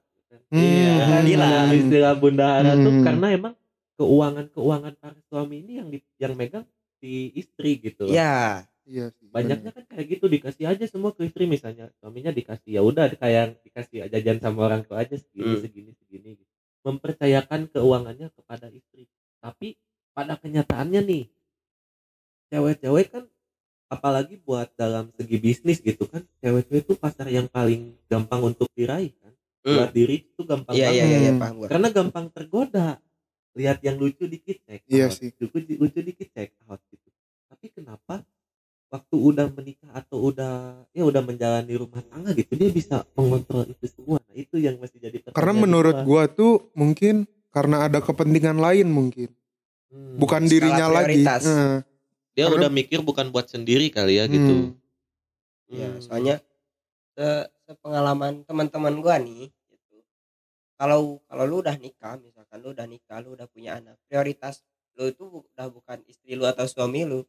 Hmm. 0.52 0.60
Iya, 0.60 0.92
Ada 1.00 1.18
bilang. 1.24 1.66
istilah 1.72 2.14
bundahara 2.14 2.72
tuh 2.76 2.92
Hmm. 2.92 3.02
karena 3.02 3.26
emang 3.30 3.54
keuangan 3.94 4.46
keuangan 4.50 4.94
para 4.98 5.18
suami 5.30 5.62
ini 5.62 5.72
yang 5.80 5.88
di, 5.90 5.98
yang 6.18 6.34
megang 6.34 6.64
si 6.98 7.30
istri 7.34 7.78
gitu. 7.78 8.08
loh. 8.08 8.14
ya 8.14 8.64
Iya 8.84 9.08
sih. 9.16 9.32
Banyaknya 9.32 9.72
kan 9.72 9.84
kayak 9.88 10.06
gitu 10.12 10.28
dikasih 10.28 10.68
aja 10.68 10.84
semua 10.84 11.16
ke 11.16 11.24
istri 11.24 11.48
misalnya 11.48 11.88
suaminya 12.04 12.28
dikasih 12.28 12.68
ya 12.76 12.82
udah 12.84 13.08
kayak 13.16 13.56
dikasih 13.64 14.12
jajan 14.12 14.44
sama 14.44 14.68
orang 14.68 14.84
tua 14.84 15.00
aja 15.00 15.16
segini 15.16 15.56
Hmm. 15.56 15.62
segini 15.64 15.90
segini 15.96 16.28
gitu. 16.36 16.52
Mempercayakan 16.84 17.72
keuangannya 17.72 18.28
kepada 18.36 18.68
istri. 18.68 19.08
Tapi 19.40 19.80
pada 20.12 20.36
kenyataannya 20.36 21.00
nih 21.00 21.24
cewek-cewek 22.52 23.06
kan 23.08 23.24
apalagi 23.88 24.36
buat 24.42 24.68
dalam 24.76 25.08
segi 25.16 25.36
bisnis 25.38 25.78
gitu 25.80 26.04
kan 26.04 26.20
cewek-cewek 26.44 26.84
itu 26.84 26.94
pasar 26.94 27.28
yang 27.30 27.46
paling 27.48 27.94
gampang 28.04 28.52
untuk 28.52 28.68
diraih 28.74 29.12
kan 29.16 29.32
buat 29.64 29.90
diri 29.90 30.28
itu 30.28 30.42
gampang 30.44 30.74
iya 30.76 30.92
iya 30.92 31.02
banget 31.02 31.08
iya 31.08 31.18
iya, 31.18 31.32
Hmm. 31.32 31.40
paham 31.40 31.54
gua 31.56 31.68
karena 31.72 31.88
gampang 31.88 32.26
tergoda 32.30 32.88
lihat 33.54 33.78
yang 33.80 33.96
lucu 33.96 34.24
dikit 34.24 34.60
cek 34.62 34.82
Iya 34.86 35.06
out. 35.06 35.14
sih. 35.14 35.30
lucu, 35.32 35.50
lucu 35.74 36.00
dikit 36.00 36.28
cek 36.28 36.50
out 36.64 36.82
gitu 36.86 37.08
tapi 37.46 37.66
kenapa 37.70 38.26
waktu 38.88 39.16
udah 39.16 39.46
menikah 39.48 39.90
atau 39.92 40.18
udah 40.24 40.52
ya 40.90 41.02
udah 41.02 41.18
menjalani 41.18 41.72
rumah 41.72 42.02
tangga 42.04 42.30
gitu 42.32 42.52
dia 42.52 42.68
bisa 42.68 43.02
mengontrol 43.12 43.66
itu 43.66 43.86
semua 43.88 44.18
nah 44.20 44.34
itu 44.34 44.54
yang 44.56 44.76
masih 44.76 44.98
jadi 44.98 45.18
Karena 45.28 45.52
menurut 45.52 45.96
gua. 46.00 46.26
gua 46.26 46.32
tuh 46.32 46.52
mungkin 46.72 47.26
karena 47.50 47.82
ada 47.82 47.98
kepentingan 47.98 48.54
lain 48.56 48.86
mungkin. 48.86 49.30
Hmm. 49.86 50.18
Bukan 50.18 50.42
Skala 50.42 50.50
dirinya 50.50 50.86
lagi. 50.88 51.22
Nah, 51.22 51.86
Dia 52.32 52.44
Karena- 52.44 52.54
udah 52.56 52.70
mikir 52.72 52.98
bukan 53.00 53.30
buat 53.30 53.46
sendiri 53.46 53.86
kali 53.88 54.18
ya 54.18 54.26
gitu. 54.26 54.74
hmm. 54.74 55.70
ya 55.70 55.88
Hmm. 55.88 55.98
soalnya 55.98 56.36
se 57.10 57.26
sepengalaman 57.64 58.42
teman-teman 58.42 58.94
gua 58.98 59.16
nih 59.16 59.48
gitu 59.48 59.63
kalau 60.74 61.22
kalau 61.24 61.44
lu 61.44 61.56
udah 61.60 61.76
nikah 61.76 62.16
misalkan 62.16 62.58
lu 62.58 62.70
udah 62.70 62.84
nikah 62.84 63.18
lu 63.18 63.32
udah 63.32 63.46
punya 63.46 63.78
anak 63.78 63.94
prioritas 64.04 64.62
lu 64.94 65.06
itu 65.06 65.22
udah 65.24 65.66
bukan 65.68 66.02
istri 66.04 66.34
lu 66.34 66.44
atau 66.44 66.64
suami 66.64 67.02
lu 67.02 67.22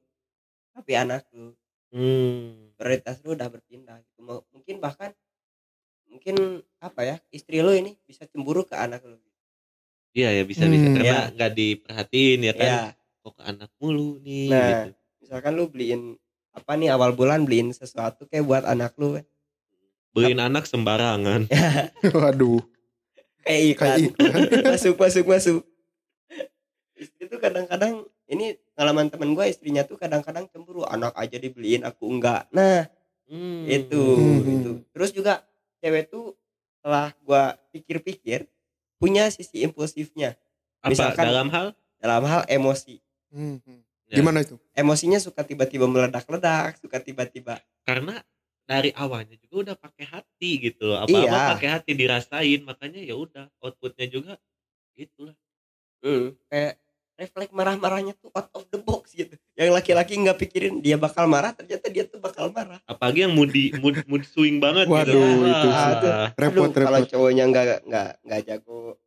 tapi 0.72 0.94
anak 0.94 1.26
lu 1.32 1.54
Hmm. 1.90 2.76
prioritas 2.76 3.22
lu 3.22 3.34
udah 3.34 3.48
berpindah 3.48 3.96
gitu 4.02 4.20
Mau- 4.20 4.44
mungkin 4.50 4.78
bahkan 4.78 5.16
mungkin 6.06 6.36
apa 6.78 7.02
ya 7.02 7.16
istri 7.30 7.60
lu 7.60 7.72
ini 7.72 7.96
bisa 8.04 8.26
cemburu 8.26 8.62
ke 8.62 8.76
anak 8.76 9.00
lu 9.02 9.16
iya 10.12 10.30
ya 10.30 10.44
bisa 10.44 10.66
bisa 10.66 10.84
Hmm. 10.84 10.96
karena 10.98 11.08
Ya. 11.08 11.32
nggak 11.32 11.52
diperhatiin 11.54 12.40
ya 12.42 12.54
kan 12.54 12.68
ya 12.68 12.80
kok 13.22 13.34
ke 13.34 13.44
anak 13.44 13.70
mulu 13.78 14.20
nih 14.20 14.48
Nah. 14.48 14.68
gitu. 14.84 14.90
misalkan 15.22 15.52
lu 15.54 15.66
beliin 15.66 16.02
apa 16.52 16.72
nih 16.74 16.90
awal 16.90 17.12
bulan 17.12 17.44
beliin 17.44 17.72
sesuatu 17.72 18.26
kayak 18.26 18.44
buat 18.44 18.64
anak 18.66 18.92
lu 18.96 19.16
kan 19.16 19.26
beliin 20.12 20.40
anak 20.40 20.64
sembarangan 20.64 21.48
Waduh. 22.16 22.60
Kayak 23.46 23.62
iklan, 23.72 23.90
Kayak 23.96 24.10
iklan. 24.10 24.64
masuk 24.68 24.96
masuk 24.98 25.26
masuk 25.26 25.60
istri 26.96 27.28
tuh 27.28 27.38
kadang-kadang 27.38 27.94
ini 28.26 28.56
pengalaman 28.72 29.08
temen 29.08 29.32
gue 29.32 29.46
istrinya 29.46 29.84
tuh 29.84 29.96
kadang-kadang 29.96 30.48
cemburu 30.48 30.82
anak 30.84 31.12
aja 31.14 31.36
dibeliin 31.36 31.84
aku 31.84 32.10
enggak 32.10 32.48
nah 32.50 32.88
Hmm. 33.26 33.66
itu 33.66 33.98
Hmm. 33.98 34.46
itu 34.46 34.72
terus 34.92 35.10
juga 35.10 35.42
cewek 35.80 36.08
tuh 36.08 36.38
setelah 36.78 37.10
gua 37.20 37.58
pikir-pikir 37.70 38.46
punya 38.96 39.26
sisi 39.30 39.62
impulsifnya 39.62 40.38
apa 40.80 40.94
misalkan- 40.94 41.26
dalam 41.26 41.50
hal 41.50 41.68
dalam 41.98 42.22
hal 42.24 42.42
emosi 42.46 43.02
hmm. 43.30 43.82
Ya. 44.06 44.22
Gimana 44.22 44.46
itu? 44.46 44.62
emosinya 44.72 45.18
suka 45.18 45.42
tiba-tiba 45.42 45.90
meledak-ledak 45.90 46.78
suka 46.78 47.02
tiba-tiba 47.02 47.58
karena 47.82 48.22
dari 48.66 48.90
awalnya 48.94 49.38
juga 49.38 49.56
udah 49.62 49.76
pakai 49.78 50.06
hati 50.06 50.50
gitu 50.60 50.90
loh 50.90 50.98
apa 51.00 51.14
apa 51.16 51.22
Iya. 51.32 51.46
pakai 51.54 51.70
hati 51.70 51.92
dirasain 51.94 52.60
makanya 52.62 53.00
ya 53.00 53.14
udah 53.14 53.46
outputnya 53.62 54.10
juga 54.10 54.34
itulah 54.94 55.38
hmm, 56.02 56.34
kayak 56.50 56.82
refleks 57.16 57.54
marah-marahnya 57.54 58.12
tuh 58.20 58.28
out 58.34 58.50
of 58.52 58.66
the 58.68 58.78
box 58.78 59.14
gitu 59.14 59.38
yang 59.56 59.72
laki-laki 59.72 60.18
nggak 60.18 60.36
pikirin 60.36 60.82
dia 60.82 60.98
bakal 60.98 61.24
marah 61.26 61.54
ternyata 61.54 61.88
dia 61.88 62.04
tuh 62.04 62.20
bakal 62.20 62.52
marah 62.52 62.82
apalagi 62.84 63.24
yang 63.24 63.32
moody 63.32 63.72
mood, 63.80 64.02
mood 64.04 64.26
swing 64.28 64.60
banget 64.60 64.90
gitu 64.90 65.16
Waduh, 65.16 65.46
itu 65.46 65.68
Wah. 65.72 65.80
sih. 65.80 65.96
Repot, 66.36 66.68
Aduh, 66.68 66.84
kalau 66.84 67.00
repot. 67.00 67.10
cowoknya 67.10 67.44
nggak 67.48 67.66
nggak 67.88 68.10
nggak 68.20 68.42
jago 68.44 69.00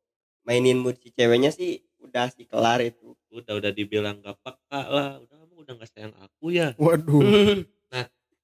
mainin 0.47 0.81
mood 0.81 0.97
si 0.97 1.12
ceweknya 1.12 1.53
sih 1.53 1.83
udah 2.00 2.33
sih 2.33 2.49
kelar 2.49 2.81
itu 2.81 3.12
udah 3.29 3.61
udah 3.61 3.73
dibilang 3.75 4.25
gak 4.25 4.41
peka 4.41 4.81
lah 4.88 5.21
udah 5.21 5.37
kamu 5.45 5.55
udah 5.61 5.73
gak 5.77 5.91
sayang 5.93 6.15
aku 6.17 6.47
ya 6.49 6.73
Waduh. 6.81 7.21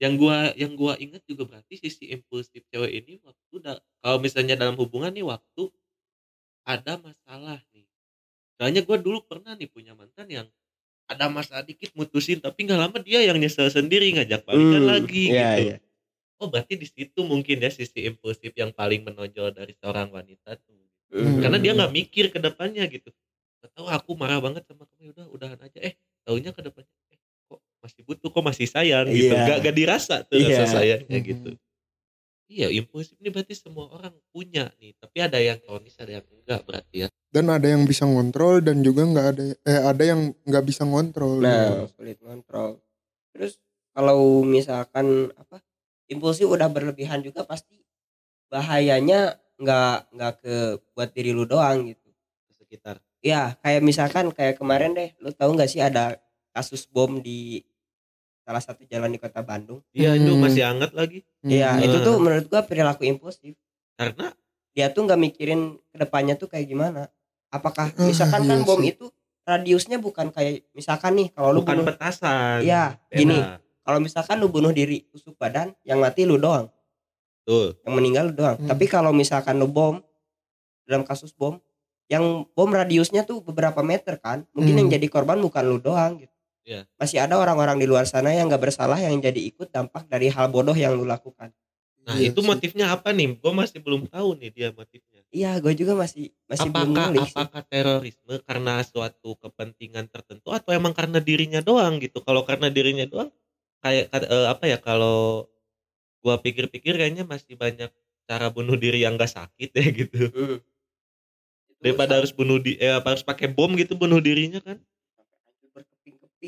yang 0.03 0.15
gua 0.21 0.53
yang 0.59 0.75
gua 0.79 0.95
ingat 0.99 1.23
juga 1.29 1.45
berarti 1.49 1.79
sisi 1.81 2.11
impulsif 2.13 2.63
cewek 2.73 2.93
ini 3.05 3.13
waktu 3.25 3.45
udah 3.55 3.75
kalau 4.03 4.19
misalnya 4.23 4.55
dalam 4.59 4.77
hubungan 4.79 5.11
nih 5.15 5.25
waktu 5.27 5.71
ada 6.65 6.97
masalah 7.01 7.61
nih. 7.75 7.87
Soalnya 8.61 8.83
gua 8.87 8.99
dulu 9.01 9.25
pernah 9.27 9.55
nih 9.59 9.69
punya 9.71 9.93
mantan 9.99 10.29
yang 10.31 10.47
ada 11.11 11.29
masalah 11.29 11.65
dikit 11.67 11.93
mutusin 11.99 12.41
tapi 12.41 12.65
nggak 12.69 12.81
lama 12.81 12.99
dia 13.05 13.21
yang 13.25 13.37
nyesel 13.41 13.69
sendiri 13.69 14.13
ngajak 14.17 14.45
balikan 14.49 14.83
Hmm, 14.83 14.89
lagi 14.89 15.37
iya, 15.37 15.49
gitu. 15.59 15.61
iya. 15.61 15.77
oh 16.41 16.49
berarti 16.53 16.75
di 16.81 16.87
situ 16.89 17.21
mungkin 17.25 17.61
ya 17.63 17.71
sisi 17.73 18.05
impulsif 18.09 18.53
yang 18.57 18.73
paling 18.75 19.05
menonjol 19.07 19.53
dari 19.55 19.73
seorang 19.79 20.11
wanita 20.13 20.57
tuh. 20.61 20.77
Hmm. 21.15 21.39
karena 21.45 21.59
dia 21.63 21.73
nggak 21.79 21.93
mikir 21.95 22.25
ke 22.35 22.39
depannya 22.43 22.85
gitu. 22.91 23.11
Tahu 23.75 23.87
aku 23.89 24.13
marah 24.19 24.39
banget 24.45 24.67
sama 24.69 24.85
kamu 24.91 25.03
ya 25.03 25.11
udah 25.17 25.27
udahan 25.33 25.61
aja. 25.63 25.79
Eh 25.81 25.95
taunya 26.27 26.51
ke 26.53 26.61
depannya 26.65 26.84
kok 28.05 28.13
masih 28.13 28.21
butuh 28.21 28.29
kok 28.31 28.45
masih 28.45 28.67
sayang 28.69 29.07
gitu 29.09 29.33
Iya. 29.33 29.47
gak, 29.49 29.59
gak 29.65 29.75
dirasa 29.75 30.17
tuh 30.23 30.37
Iya. 30.37 30.61
rasa 30.61 30.65
sayangnya 30.77 31.19
Mhm. 31.19 31.27
gitu 31.27 31.51
iya 32.45 32.69
impulsif 32.69 33.17
ini 33.19 33.33
berarti 33.33 33.57
semua 33.57 33.89
orang 33.89 34.13
punya 34.29 34.69
nih 34.77 34.93
tapi 35.01 35.17
ada 35.19 35.41
yang 35.41 35.57
kronis 35.59 35.97
ada 35.97 36.21
yang 36.21 36.27
enggak 36.29 36.61
berarti 36.63 36.97
ya 37.05 37.09
Dan 37.35 37.51
ada 37.51 37.67
yang 37.67 37.83
bisa 37.83 38.07
ngontrol 38.07 38.63
dan 38.63 38.79
juga 38.79 39.03
nggak 39.03 39.27
ada 39.35 39.43
eh 39.59 39.81
ada 39.83 40.03
yang 40.07 40.31
nggak 40.45 40.65
bisa 40.65 40.87
ngontrol. 40.87 41.43
nah 41.43 41.83
sulit 41.91 42.21
ngontrol 42.23 42.79
terus 43.35 43.59
kalau 43.91 44.45
misalkan 44.45 45.33
apa 45.35 45.59
impulsif 46.07 46.47
udah 46.47 46.69
berlebihan 46.69 47.25
juga 47.25 47.43
pasti 47.43 47.83
bahayanya 48.47 49.35
nggak 49.59 50.15
nggak 50.15 50.33
ke 50.39 50.55
buat 50.95 51.11
diri 51.11 51.35
lu 51.35 51.43
doang 51.43 51.91
gitu 51.91 52.11
sekitar 52.55 53.03
ya 53.19 53.57
kayak 53.59 53.83
misalkan 53.83 54.31
kayak 54.31 54.61
kemarin 54.61 54.95
deh 54.95 55.11
lu 55.19 55.35
tahu 55.35 55.59
nggak 55.59 55.71
sih 55.71 55.83
ada 55.83 56.19
kasus 56.55 56.87
bom 56.87 57.19
di 57.19 57.67
salah 58.45 58.61
satu 58.61 58.85
jalan 58.85 59.09
di 59.09 59.17
kota 59.17 59.41
Bandung 59.41 59.81
iya 59.91 60.13
itu 60.13 60.29
Hmm. 60.29 60.41
masih 60.41 60.63
hangat 60.63 60.93
lagi 60.93 61.25
Hmm. 61.41 61.51
Iya, 61.51 61.71
Hmm. 61.73 61.83
itu 61.83 61.97
tuh 61.99 62.15
menurut 62.17 62.47
gua 62.47 62.63
perilaku 62.63 63.05
impulsif. 63.05 63.57
karena 63.95 64.33
Dia 64.71 64.91
tuh 64.91 65.03
nggak 65.03 65.21
mikirin 65.21 65.61
ke 65.87 65.97
depannya 65.97 66.35
tuh 66.35 66.47
kayak 66.47 66.67
gimana. 66.67 67.07
Apakah 67.49 67.89
Ah, 67.89 68.03
misalkan 68.03 68.43
iya 68.43 68.51
kan 68.51 68.61
bom 68.65 68.83
sih. 68.83 68.91
itu 68.91 69.07
radiusnya 69.45 69.97
bukan 69.97 70.29
kayak 70.29 70.67
misalkan 70.73 71.15
nih 71.15 71.29
kalau 71.31 71.53
lu 71.53 71.63
bukan 71.63 71.79
bunuh 71.79 71.87
petasan 71.89 72.59
Iya, 72.61 72.99
gini. 73.09 73.39
kalau 73.81 73.99
misalkan 73.99 74.37
lu 74.37 74.49
bunuh 74.49 74.73
diri 74.73 75.07
tusuk 75.07 75.37
badan 75.37 75.71
yang 75.83 76.03
mati 76.03 76.25
lu 76.25 76.37
doang, 76.37 76.67
tuh 77.43 77.79
yang 77.81 77.95
meninggal 77.95 78.25
lu 78.27 78.35
doang. 78.35 78.57
Hmm. 78.57 78.67
Tapi 78.67 78.85
kalau 78.87 79.13
misalkan 79.13 79.55
lu 79.55 79.69
bom 79.69 80.03
dalam 80.83 81.01
kasus 81.03 81.31
bom 81.31 81.63
yang 82.07 82.25
bom 82.51 82.69
radiusnya 82.69 83.23
tuh 83.23 83.39
beberapa 83.41 83.79
meter 83.81 84.19
kan, 84.19 84.43
mungkin 84.51 84.75
Hmm. 84.75 84.81
yang 84.81 84.91
jadi 84.93 85.07
korban 85.07 85.39
bukan 85.39 85.63
lu 85.63 85.79
doang 85.79 86.19
gitu. 86.19 86.34
Iya. 86.65 86.89
Masih 86.97 87.21
ada 87.21 87.37
orang-orang 87.37 87.77
di 87.77 87.85
luar 87.85 88.09
sana 88.09 88.33
yang 88.33 88.49
nggak 88.49 88.61
bersalah 88.73 88.97
yang 88.97 89.21
jadi 89.21 89.37
ikut 89.37 89.69
dampak 89.69 90.09
dari 90.09 90.33
hal 90.33 90.49
bodoh 90.49 90.73
yang 90.73 90.97
lu 90.97 91.05
lakukan. 91.05 91.53
Nah 92.05 92.21
Iya 92.21 92.33
itu 92.33 92.41
sih. 92.41 92.49
motifnya 92.49 92.93
apa 92.93 93.13
nih? 93.13 93.37
Gue 93.41 93.53
masih 93.53 93.81
belum 93.81 94.09
tahu 94.09 94.37
nih 94.41 94.51
dia 94.53 94.69
motifnya. 94.73 95.21
Iya, 95.33 95.57
gue 95.61 95.73
juga 95.77 95.93
masih 95.97 96.33
masih 96.49 96.69
belum 96.73 96.93
apakah 96.93 97.07
nulis. 97.13 97.21
sih. 97.29 97.33
apakah 97.37 97.63
terorisme 97.69 98.35
karena 98.45 98.75
suatu 98.85 99.31
kepentingan 99.41 100.07
tertentu 100.13 100.49
atau 100.53 100.71
emang 100.73 100.93
karena 100.97 101.21
dirinya 101.21 101.61
doang 101.65 102.01
gitu? 102.01 102.21
Kalau 102.25 102.45
karena 102.49 102.69
dirinya 102.73 103.05
doang 103.09 103.29
kayak 103.85 104.09
eh, 104.13 104.47
apa 104.49 104.65
ya 104.69 104.79
kalau 104.81 105.49
gua 106.25 106.41
pikir-pikir 106.41 106.97
kayaknya 106.97 107.29
masih 107.29 107.57
banyak 107.61 107.93
cara 108.25 108.49
bunuh 108.49 108.81
diri 108.81 109.05
yang 109.05 109.21
gak 109.21 109.33
sakit 109.37 109.71
ya 109.77 109.85
gitu. 109.93 110.33
Hmm. 110.33 110.59
Daripada 111.81 112.17
harus 112.21 112.33
bunuh 112.33 112.57
di 112.57 112.81
eh 112.81 112.97
harus 112.97 113.21
pakai 113.21 113.53
bom 113.53 113.69
gitu 113.77 113.93
bunuh 113.97 114.21
dirinya 114.21 114.61
kan? 114.65 114.81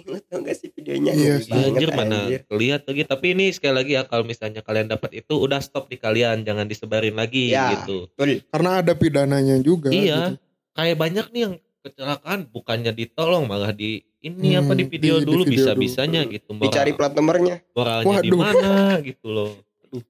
Lu 0.02 0.18
tau 0.20 0.38
gak 0.38 0.52
sih 0.52 0.68
videonya 0.68 1.10
Iya 1.10 1.32
Ngeri 1.32 1.40
sih. 1.40 1.50
banget, 1.50 1.68
anjir 1.70 1.90
mana 1.90 2.18
anjir. 2.20 2.40
lihat 2.50 2.82
lagi 2.84 3.02
tapi 3.04 3.26
ini 3.30 3.44
sekali 3.48 3.74
lagi 3.74 3.92
ya 3.92 4.02
kalau 4.02 4.22
misalnya 4.22 4.60
kalian 4.60 4.86
dapat 4.86 5.10
itu 5.16 5.34
udah 5.34 5.58
stop 5.58 5.86
di 5.86 5.96
kalian 5.96 6.42
jangan 6.42 6.64
disebarin 6.64 7.14
lagi 7.14 7.48
Ya. 7.48 7.72
gitu 7.78 8.10
Betul. 8.10 8.44
Karena 8.46 8.70
ada 8.78 8.92
pidananya 8.92 9.56
juga. 9.58 9.88
iya 9.88 10.30
gitu. 10.30 10.42
kayak 10.72 10.96
banyak 10.96 11.26
nih 11.28 11.40
yang 11.42 11.54
kecelakaan 11.80 12.40
bukannya 12.46 12.92
ditolong 12.92 13.44
malah 13.44 13.70
di 13.70 14.02
ini 14.18 14.52
Hmm, 14.52 14.60
apa 14.60 14.72
di 14.74 14.84
video 14.84 15.16
di- 15.16 15.22
di 15.22 15.26
dulu 15.28 15.42
video 15.42 15.54
bisa 15.54 15.70
dulu. 15.70 15.80
bisanya 15.80 16.20
gitu 16.24 16.50
moral- 16.50 16.66
Dicari 16.66 16.92
plat 16.92 17.12
nomornya. 17.12 17.56
moralnya 17.70 18.16
di 18.18 18.28
Waduh. 18.28 18.40
mana 18.42 18.72
gitu 19.00 19.26
loh 19.28 19.52
Aduh. 19.82 20.02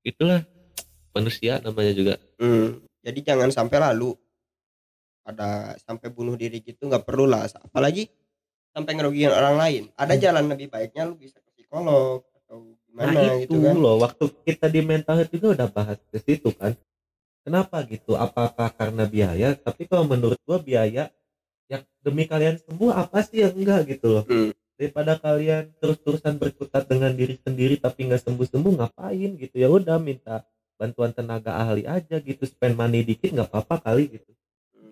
itulah 0.00 0.40
manusia 1.10 1.60
namanya 1.60 1.92
juga 1.92 2.14
Hmm. 2.36 2.80
Jadi 3.00 3.20
jangan 3.22 3.48
sampai 3.48 3.78
lalu 3.78 4.16
ada 5.22 5.72
sampai 5.78 6.08
bunuh 6.08 6.34
diri 6.34 6.60
gitu 6.60 6.84
nggak 6.84 7.02
perlu 7.02 7.24
lah. 7.24 7.44
Apalagi 7.62 8.08
sampai 8.74 8.92
ngerugiin 8.98 9.30
orang 9.30 9.56
lain. 9.56 9.82
Ada 9.94 10.18
jalan 10.18 10.50
lebih 10.50 10.66
baiknya 10.68 11.06
lu 11.06 11.14
bisa 11.14 11.38
ke 11.38 11.50
psikolog 11.54 12.26
atau 12.44 12.74
gimana 12.90 13.14
nah 13.14 13.34
gitu 13.38 13.54
itu 13.54 13.58
kan. 13.62 13.74
loh 13.78 13.96
waktu 14.02 14.24
kita 14.42 14.66
di 14.66 14.80
mental 14.82 15.14
health 15.22 15.32
juga 15.32 15.46
udah 15.62 15.68
bahas 15.70 15.98
ke 16.10 16.18
situ 16.18 16.50
kan. 16.50 16.74
Kenapa 17.46 17.86
gitu? 17.86 18.18
Apakah 18.18 18.74
karena 18.74 19.06
biaya? 19.06 19.54
Tapi 19.54 19.86
kalau 19.86 20.10
menurut 20.10 20.40
gua 20.42 20.58
biaya 20.58 21.12
yang 21.70 21.86
demi 22.02 22.26
kalian 22.26 22.58
sembuh 22.60 22.90
apa 22.90 23.22
sih 23.22 23.46
yang 23.46 23.54
enggak 23.54 23.94
gitu 23.96 24.20
loh? 24.20 24.26
Hmm. 24.26 24.52
daripada 24.74 25.14
kalian 25.14 25.70
terus-terusan 25.78 26.34
berkutat 26.34 26.90
dengan 26.90 27.14
diri 27.14 27.38
sendiri 27.38 27.78
tapi 27.78 28.10
nggak 28.10 28.26
sembuh-sembuh 28.26 28.74
ngapain 28.74 29.38
gitu? 29.38 29.54
Ya 29.54 29.70
udah 29.70 30.02
minta 30.02 30.42
bantuan 30.74 31.14
tenaga 31.14 31.54
ahli 31.54 31.86
aja 31.86 32.18
gitu. 32.18 32.42
Spend 32.42 32.74
money 32.74 33.06
dikit 33.06 33.30
nggak 33.30 33.54
apa-apa 33.54 33.78
kali 33.86 34.18
gitu. 34.18 34.34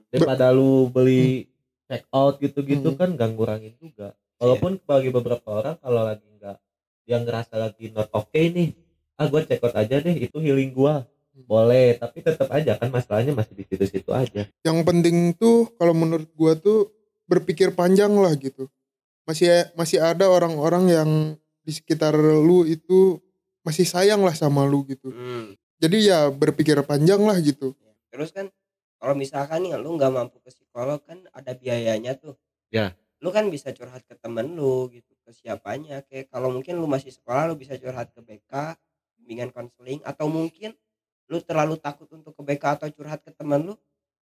Daripada 0.07 0.55
lu 0.55 0.87
beli 0.87 1.51
check 1.93 2.09
out 2.09 2.41
gitu-gitu 2.41 2.97
Hmm. 2.97 2.99
kan 2.99 3.09
gak 3.13 3.37
ngurangin 3.37 3.77
juga 3.77 4.17
walaupun 4.41 4.81
bagi 4.89 5.13
beberapa 5.13 5.45
orang 5.53 5.77
kalau 5.77 6.09
lagi 6.09 6.25
nggak 6.25 6.57
yang 7.05 7.29
ngerasa 7.29 7.61
lagi 7.61 7.93
not 7.93 8.09
okay 8.17 8.49
nih 8.49 8.73
ah 9.21 9.29
gue 9.29 9.45
check 9.45 9.61
out 9.61 9.77
aja 9.77 10.01
deh 10.01 10.17
itu 10.17 10.41
healing 10.41 10.73
gua 10.73 11.05
boleh 11.45 11.97
tapi 12.01 12.25
tetap 12.25 12.49
aja 12.49 12.77
kan 12.81 12.89
masalahnya 12.89 13.33
masih 13.33 13.53
di 13.57 13.65
situ-situ 13.69 14.09
aja 14.13 14.49
Yang 14.65 14.79
penting 14.89 15.37
tuh 15.37 15.69
kalau 15.77 15.93
menurut 15.93 16.29
gua 16.33 16.57
tuh 16.57 16.93
berpikir 17.25 17.73
panjang 17.73 18.13
lah 18.13 18.37
gitu. 18.37 18.69
Masih 19.25 19.49
masih 19.73 20.03
ada 20.03 20.29
orang-orang 20.29 20.85
yang 20.93 21.11
di 21.65 21.73
sekitar 21.73 22.13
lu 22.19 22.69
itu 22.69 23.17
masih 23.65 23.89
sayang 23.89 24.21
lah 24.21 24.37
sama 24.37 24.69
lu 24.69 24.85
gitu. 24.85 25.09
Hmm. 25.09 25.57
Jadi 25.81 26.13
ya 26.13 26.29
berpikir 26.29 26.77
panjang 26.85 27.25
lah 27.25 27.41
gitu. 27.41 27.73
Terus 28.13 28.29
kan 28.37 28.53
kalau 29.03 29.19
misalkan 29.19 29.67
nih 29.67 29.75
lu 29.83 29.99
nggak 29.99 30.15
mampu 30.15 30.39
ke 30.39 30.55
psikolog 30.55 31.03
kan 31.03 31.27
ada 31.35 31.59
biayanya 31.59 32.15
tuh. 32.15 32.39
Ya. 32.71 32.95
Lu 33.19 33.35
kan 33.35 33.51
bisa 33.51 33.75
curhat 33.75 34.07
ke 34.07 34.15
temen 34.15 34.55
lu 34.55 34.87
gitu 34.95 35.11
ke 35.27 35.35
siapanya 35.35 36.07
kayak 36.07 36.31
kalau 36.31 36.55
mungkin 36.55 36.79
lu 36.79 36.87
masih 36.87 37.11
sekolah 37.11 37.51
lu 37.51 37.59
bisa 37.59 37.75
curhat 37.75 38.15
ke 38.15 38.23
BK 38.23 38.79
bimbingan 39.19 39.51
konseling 39.51 39.99
atau 40.07 40.31
mungkin 40.31 40.79
lu 41.27 41.43
terlalu 41.43 41.79
takut 41.83 42.07
untuk 42.15 42.31
ke 42.39 42.43
BK 42.47 42.79
atau 42.79 42.89
curhat 42.95 43.23
ke 43.27 43.35
temen 43.35 43.63
lu 43.63 43.75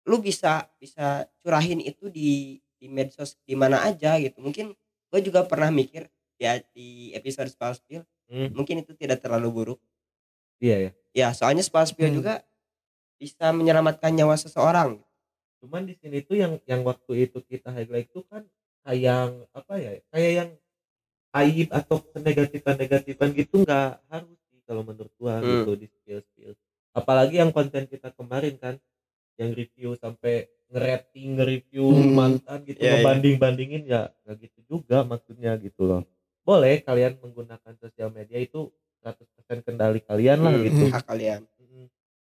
lu 0.04 0.16
bisa 0.20 0.68
bisa 0.76 1.24
curahin 1.40 1.80
itu 1.80 2.08
di 2.12 2.60
di 2.80 2.86
medsos 2.88 3.36
di 3.44 3.52
mana 3.56 3.84
aja 3.84 4.16
gitu 4.20 4.40
mungkin 4.40 4.72
gue 5.08 5.20
juga 5.20 5.44
pernah 5.44 5.68
mikir 5.68 6.08
ya 6.40 6.60
di 6.76 7.12
episode 7.16 7.48
Spal 7.48 7.72
Spill 7.72 8.04
Hmm. 8.28 8.52
mungkin 8.52 8.84
itu 8.84 8.92
tidak 8.92 9.24
terlalu 9.24 9.48
buruk 9.48 9.80
iya 10.60 10.76
ya 10.76 10.90
ya 11.16 11.28
soalnya 11.32 11.64
Spal 11.64 11.88
Spill 11.88 12.12
Hmm. 12.12 12.18
juga 12.20 12.34
bisa 13.18 13.50
menyelamatkan 13.50 14.14
nyawa 14.14 14.38
seseorang 14.38 15.02
cuman 15.58 15.82
di 15.84 15.94
sini 15.98 16.22
tuh 16.22 16.38
yang 16.38 16.52
yang 16.64 16.86
waktu 16.86 17.26
itu 17.26 17.42
kita 17.42 17.74
highlight 17.74 18.08
tuh 18.14 18.22
kan 18.30 18.46
kayak 18.86 19.00
yang 19.02 19.30
apa 19.52 19.74
ya 19.76 19.90
kayak 20.08 20.32
yang 20.32 20.50
aib 21.34 21.68
atau 21.70 21.98
negatifan-negatifan 22.16 23.28
gitu 23.34 23.66
nggak 23.66 24.00
harus 24.08 24.38
sih 24.48 24.62
kalau 24.64 24.86
menurut 24.86 25.10
gua 25.18 25.42
Hmm. 25.42 25.66
gitu 25.66 25.70
di 25.76 25.86
skill 25.90 26.20
skill 26.24 26.52
apalagi 26.94 27.42
yang 27.42 27.50
konten 27.50 27.84
kita 27.84 28.14
kemarin 28.14 28.54
kan 28.56 28.74
yang 29.38 29.50
review 29.52 29.94
sampai 29.94 30.46
ngerating 30.68 31.36
nge-review 31.36 31.84
Hmm. 31.90 32.14
mantan 32.14 32.58
gitu 32.64 32.78
Iya, 32.78 32.86
iya. 32.86 32.92
ngebanding 33.02 33.36
bandingin 33.36 33.82
ya 33.84 34.02
nggak 34.24 34.36
gitu 34.46 34.58
juga 34.78 35.02
maksudnya 35.02 35.58
gitu 35.58 35.84
loh 35.84 36.02
boleh 36.46 36.80
kalian 36.80 37.18
menggunakan 37.20 37.74
sosial 37.76 38.08
media 38.08 38.38
itu 38.40 38.70
100% 39.02 39.60
kendali 39.62 40.00
kalian 40.00 40.38
lah 40.40 40.54
Hmm, 40.54 40.64
gitu 40.64 40.84
hak 40.90 41.04
kalian. 41.06 41.40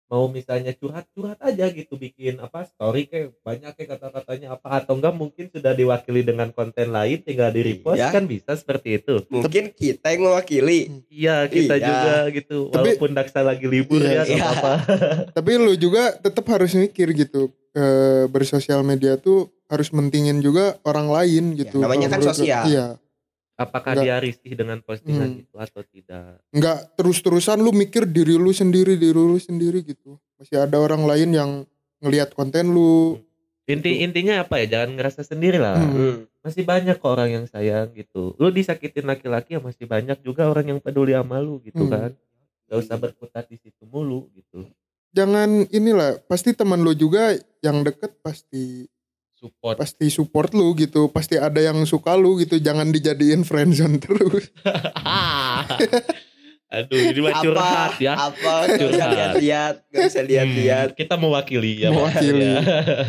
Mau 0.08 0.26
misalnya 0.26 0.72
curhat 0.72 1.04
curhat 1.12 1.36
aja 1.40 1.68
gitu 1.68 1.96
bikin 1.96 2.40
apa 2.40 2.64
story 2.66 3.06
kayak 3.06 3.36
banyak 3.42 3.72
kayak 3.72 3.90
kata-katanya 3.94 4.56
apa 4.56 4.80
atau 4.80 4.96
enggak 4.96 5.12
mungkin 5.12 5.46
sudah 5.48 5.72
diwakili 5.72 6.24
dengan 6.24 6.50
konten 6.50 6.90
lain 6.90 7.20
tinggal 7.20 7.50
di 7.50 7.62
repost 7.62 8.00
Iya. 8.00 8.10
kan 8.10 8.24
bisa 8.24 8.56
seperti 8.56 8.98
itu 8.98 9.28
mungkin 9.28 9.70
kita 9.70 10.08
yang 10.10 10.24
mewakili 10.24 11.04
iya 11.08 11.44
kita 11.46 11.76
Iya. 11.76 11.84
juga 11.84 12.14
gitu 12.32 12.58
Tapi- 12.70 12.96
walaupun 12.96 13.12
daksa 13.14 13.40
lagi 13.42 13.68
libur 13.68 14.00
Iya. 14.00 14.24
ya 14.24 14.24
Iya. 14.26 14.40
apa-apa 14.42 14.74
Tapi 15.38 15.52
lu 15.56 15.74
juga 15.76 16.14
tetap 16.14 16.46
harus 16.48 16.72
mikir 16.72 17.12
gitu. 17.12 17.52
Eh, 17.72 18.26
bersosial 18.28 18.82
media 18.82 19.16
tuh 19.16 19.54
harus 19.68 19.92
mentingin 19.92 20.40
juga 20.40 20.80
orang 20.82 21.06
lain 21.08 21.54
gitu. 21.54 21.78
namanya 21.78 22.10
kan 22.10 22.22
sosial. 22.24 22.66
Iya. 22.66 22.88
Apakah 23.58 23.92
Enggak. 23.92 24.06
dia 24.06 24.16
risih 24.22 24.54
dengan 24.54 24.78
postingan 24.80 25.30
Hmm. 25.30 25.42
itu 25.42 25.56
atau 25.58 25.82
tidak 25.84 26.40
nggak 26.50 26.78
terus-terusan 26.94 27.58
lu 27.58 27.74
mikir 27.74 28.06
diri 28.06 28.38
lu 28.38 28.50
sendiri 28.50 28.94
diri 28.96 29.18
lu 29.18 29.36
sendiri 29.36 29.82
gitu 29.82 30.16
masih 30.38 30.62
ada 30.62 30.78
orang 30.78 31.04
lain 31.04 31.30
yang 31.32 31.52
ngelihat 31.98 32.32
konten 32.32 32.70
lu 32.70 33.18
inti 33.66 34.00
intinya 34.00 34.46
apa 34.46 34.62
ya 34.62 34.78
jangan 34.78 34.96
ngerasa 34.96 35.26
sendiri 35.26 35.58
lah 35.58 35.76
Hmm. 35.76 35.92
Hmm. 35.92 36.16
masih 36.40 36.64
banyak 36.64 36.96
kok 36.96 37.10
orang 37.10 37.30
yang 37.34 37.46
sayang 37.46 37.92
gitu 37.92 38.38
lu 38.38 38.48
disakitin 38.48 39.04
laki-laki 39.04 39.58
ya 39.58 39.60
masih 39.60 39.84
banyak 39.84 40.22
juga 40.22 40.48
orang 40.48 40.70
yang 40.70 40.80
peduli 40.80 41.12
sama 41.12 41.38
lu 41.38 41.60
gitu 41.60 41.82
Hmm. 41.82 41.92
kan 41.92 42.12
gak 42.68 42.78
usah 42.78 42.96
berkutat 42.96 43.46
di 43.46 43.58
situ 43.58 43.84
mulu 43.84 44.30
gitu 44.32 44.70
jangan 45.10 45.66
inilah 45.68 46.22
pasti 46.22 46.52
teman 46.52 46.78
lu 46.78 46.94
juga 46.94 47.34
yang 47.60 47.82
deket 47.82 48.22
pasti 48.22 48.86
support 49.38 49.78
pasti 49.78 50.10
support 50.10 50.50
lu 50.52 50.74
gitu 50.74 51.08
pasti 51.08 51.38
ada 51.38 51.62
yang 51.62 51.78
suka 51.84 52.14
lu 52.14 52.38
gitu 52.38 52.58
jangan 52.58 52.90
dijadiin 52.90 53.42
friendzone 53.42 54.02
terus 54.04 54.50
Aduh, 56.68 57.00
ini 57.00 57.20
mah 57.22 57.40
curhat 57.40 57.96
ya. 57.98 58.20
apa 58.20 58.68
gak 58.68 58.92
bisa 58.92 59.00
Curhat. 59.00 59.08
lihat-lihat 59.10 59.76
gak 59.88 60.02
bisa 60.04 60.20
lihat-lihat 60.22 60.88
Hmm, 60.90 60.98
kita 60.98 61.16
mewakili 61.16 61.80
ya. 61.80 61.90
Mewakili. 61.90 62.44
Ya. 62.44 62.60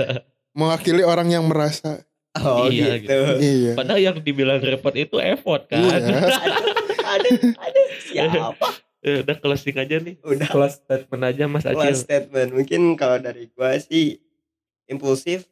mewakili 0.58 1.02
orang 1.02 1.28
yang 1.28 1.42
merasa 1.42 2.06
oh 2.36 2.70
Iya, 2.70 3.02
gitu, 3.02 3.18
iya 3.36 3.72
Padahal 3.74 3.98
yang 4.00 4.16
dibilang 4.20 4.60
repot 4.60 4.94
itu 4.94 5.18
effort 5.18 5.66
kan. 5.66 5.80
iya 5.80 6.22
ada 7.02 7.28
ada 7.56 7.80
siapa 8.04 8.68
Eh, 8.98 9.22
Udah 9.22 9.36
closing 9.36 9.74
aja 9.74 9.96
nih. 9.96 10.18
udah 10.20 10.46
Close 10.48 10.78
statement 10.78 11.22
aja 11.24 11.44
Mas 11.46 11.62
Close 11.62 11.82
Acil. 11.88 11.98
statement 12.00 12.50
mungkin 12.52 12.80
kalau 12.94 13.18
dari 13.18 13.46
gua 13.48 13.74
sih 13.74 14.18
impulsif 14.84 15.46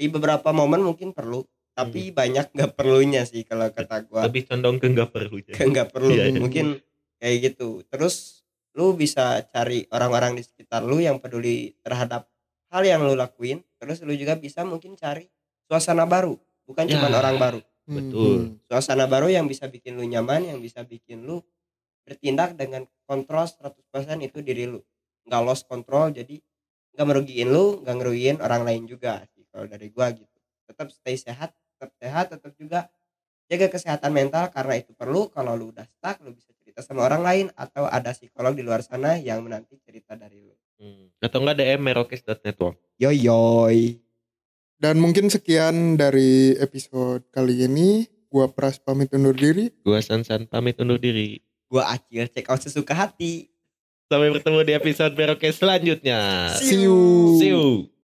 di 0.00 0.08
beberapa 0.08 0.48
momen 0.50 0.80
mungkin 0.80 1.12
perlu 1.12 1.44
tapi 1.76 2.08
banyak 2.08 2.56
nggak 2.56 2.72
perlunya 2.72 3.28
sih 3.28 3.44
kalau 3.44 3.68
kata 3.68 4.08
gua 4.08 4.24
Lebih 4.24 4.48
condong 4.48 4.80
ke 4.80 4.88
nggak 4.88 5.12
perlu 5.12 5.36
ya. 5.38 5.54
nggak 5.60 5.88
perlu 5.92 6.12
Iya, 6.12 6.24
iya. 6.32 6.40
mungkin 6.40 6.80
kayak 7.20 7.36
gitu 7.52 7.84
terus 7.84 8.40
lu 8.72 8.96
bisa 8.96 9.44
cari 9.44 9.84
orang-orang 9.92 10.40
di 10.40 10.42
sekitar 10.42 10.80
lu 10.80 11.04
yang 11.04 11.20
peduli 11.20 11.76
terhadap 11.84 12.32
hal 12.72 12.80
yang 12.80 13.04
lu 13.04 13.12
lakuin 13.12 13.60
terus 13.76 14.00
lu 14.00 14.16
juga 14.16 14.40
bisa 14.40 14.64
mungkin 14.64 14.96
cari 14.96 15.28
suasana 15.68 16.08
baru 16.08 16.40
bukan 16.64 16.88
Ya. 16.88 16.96
cuma 16.96 17.12
orang 17.12 17.36
baru 17.36 17.60
Betul. 17.84 18.56
suasana 18.64 19.04
baru 19.04 19.28
yang 19.28 19.44
bisa 19.44 19.68
bikin 19.68 19.98
lu 19.98 20.06
nyaman 20.06 20.48
yang 20.48 20.58
bisa 20.62 20.80
bikin 20.80 21.26
lu 21.26 21.44
bertindak 22.06 22.56
dengan 22.56 22.88
kontrol 23.04 23.44
100% 23.44 23.76
itu 24.22 24.38
diri 24.40 24.64
lu 24.64 24.80
nggak 25.26 25.42
lost 25.42 25.66
control 25.66 26.10
jadi 26.10 26.38
nggak 26.94 27.06
merugiin 27.06 27.48
lu 27.48 27.82
nggak 27.82 27.96
ngerugiin 27.96 28.36
orang 28.40 28.62
lain 28.62 28.86
juga 28.86 29.22
sih 29.28 29.39
kalau 29.50 29.66
dari 29.66 29.90
gua 29.90 30.10
gitu 30.10 30.38
tetap 30.64 30.88
stay 30.88 31.14
sehat 31.14 31.50
tetap 31.50 31.90
sehat 31.96 32.26
tetap 32.30 32.52
juga 32.54 32.86
jaga 33.46 33.66
kesehatan 33.66 34.10
mental 34.10 34.46
karena 34.48 34.78
itu 34.78 34.94
perlu 34.94 35.26
kalau 35.28 35.54
lu 35.54 35.68
udah 35.68 35.82
stuck 35.84 36.22
lu 36.22 36.30
bisa 36.30 36.54
cerita 36.56 36.80
sama 36.80 37.02
orang 37.02 37.20
lain 37.20 37.46
atau 37.52 37.84
ada 37.84 38.10
psikolog 38.10 38.54
di 38.54 38.62
luar 38.62 38.78
sana 38.80 39.14
yang 39.14 39.42
menanti 39.42 39.76
cerita 39.80 40.14
dari 40.14 40.38
lu 40.38 40.54
Hmm. 40.80 41.12
Atau 41.20 41.44
enggak 41.44 41.60
DM 41.60 41.76
merokes.network. 41.84 42.80
yo 42.96 43.12
yoy 43.12 44.00
dan 44.80 44.96
mungkin 44.96 45.28
sekian 45.28 46.00
dari 46.00 46.56
episode 46.56 47.20
kali 47.28 47.68
ini 47.68 48.08
gua 48.32 48.48
Pras 48.48 48.80
pamit 48.80 49.12
undur 49.12 49.36
diri 49.36 49.68
Gua 49.84 50.00
Sansan 50.00 50.48
pamit 50.48 50.80
undur 50.80 50.96
diri. 50.96 51.36
gua 51.68 51.84
acil 51.92 52.24
check 52.32 52.48
out 52.48 52.64
sesuka 52.64 52.96
hati 52.96 53.52
Sampai 54.08 54.32
bertemu 54.32 54.58
di 54.64 54.72
episode 54.72 55.12
Merokes 55.12 55.60
selanjutnya. 55.60 56.50
See 56.56 56.82
you. 56.82 56.96
See 57.36 57.52
you. 57.52 57.99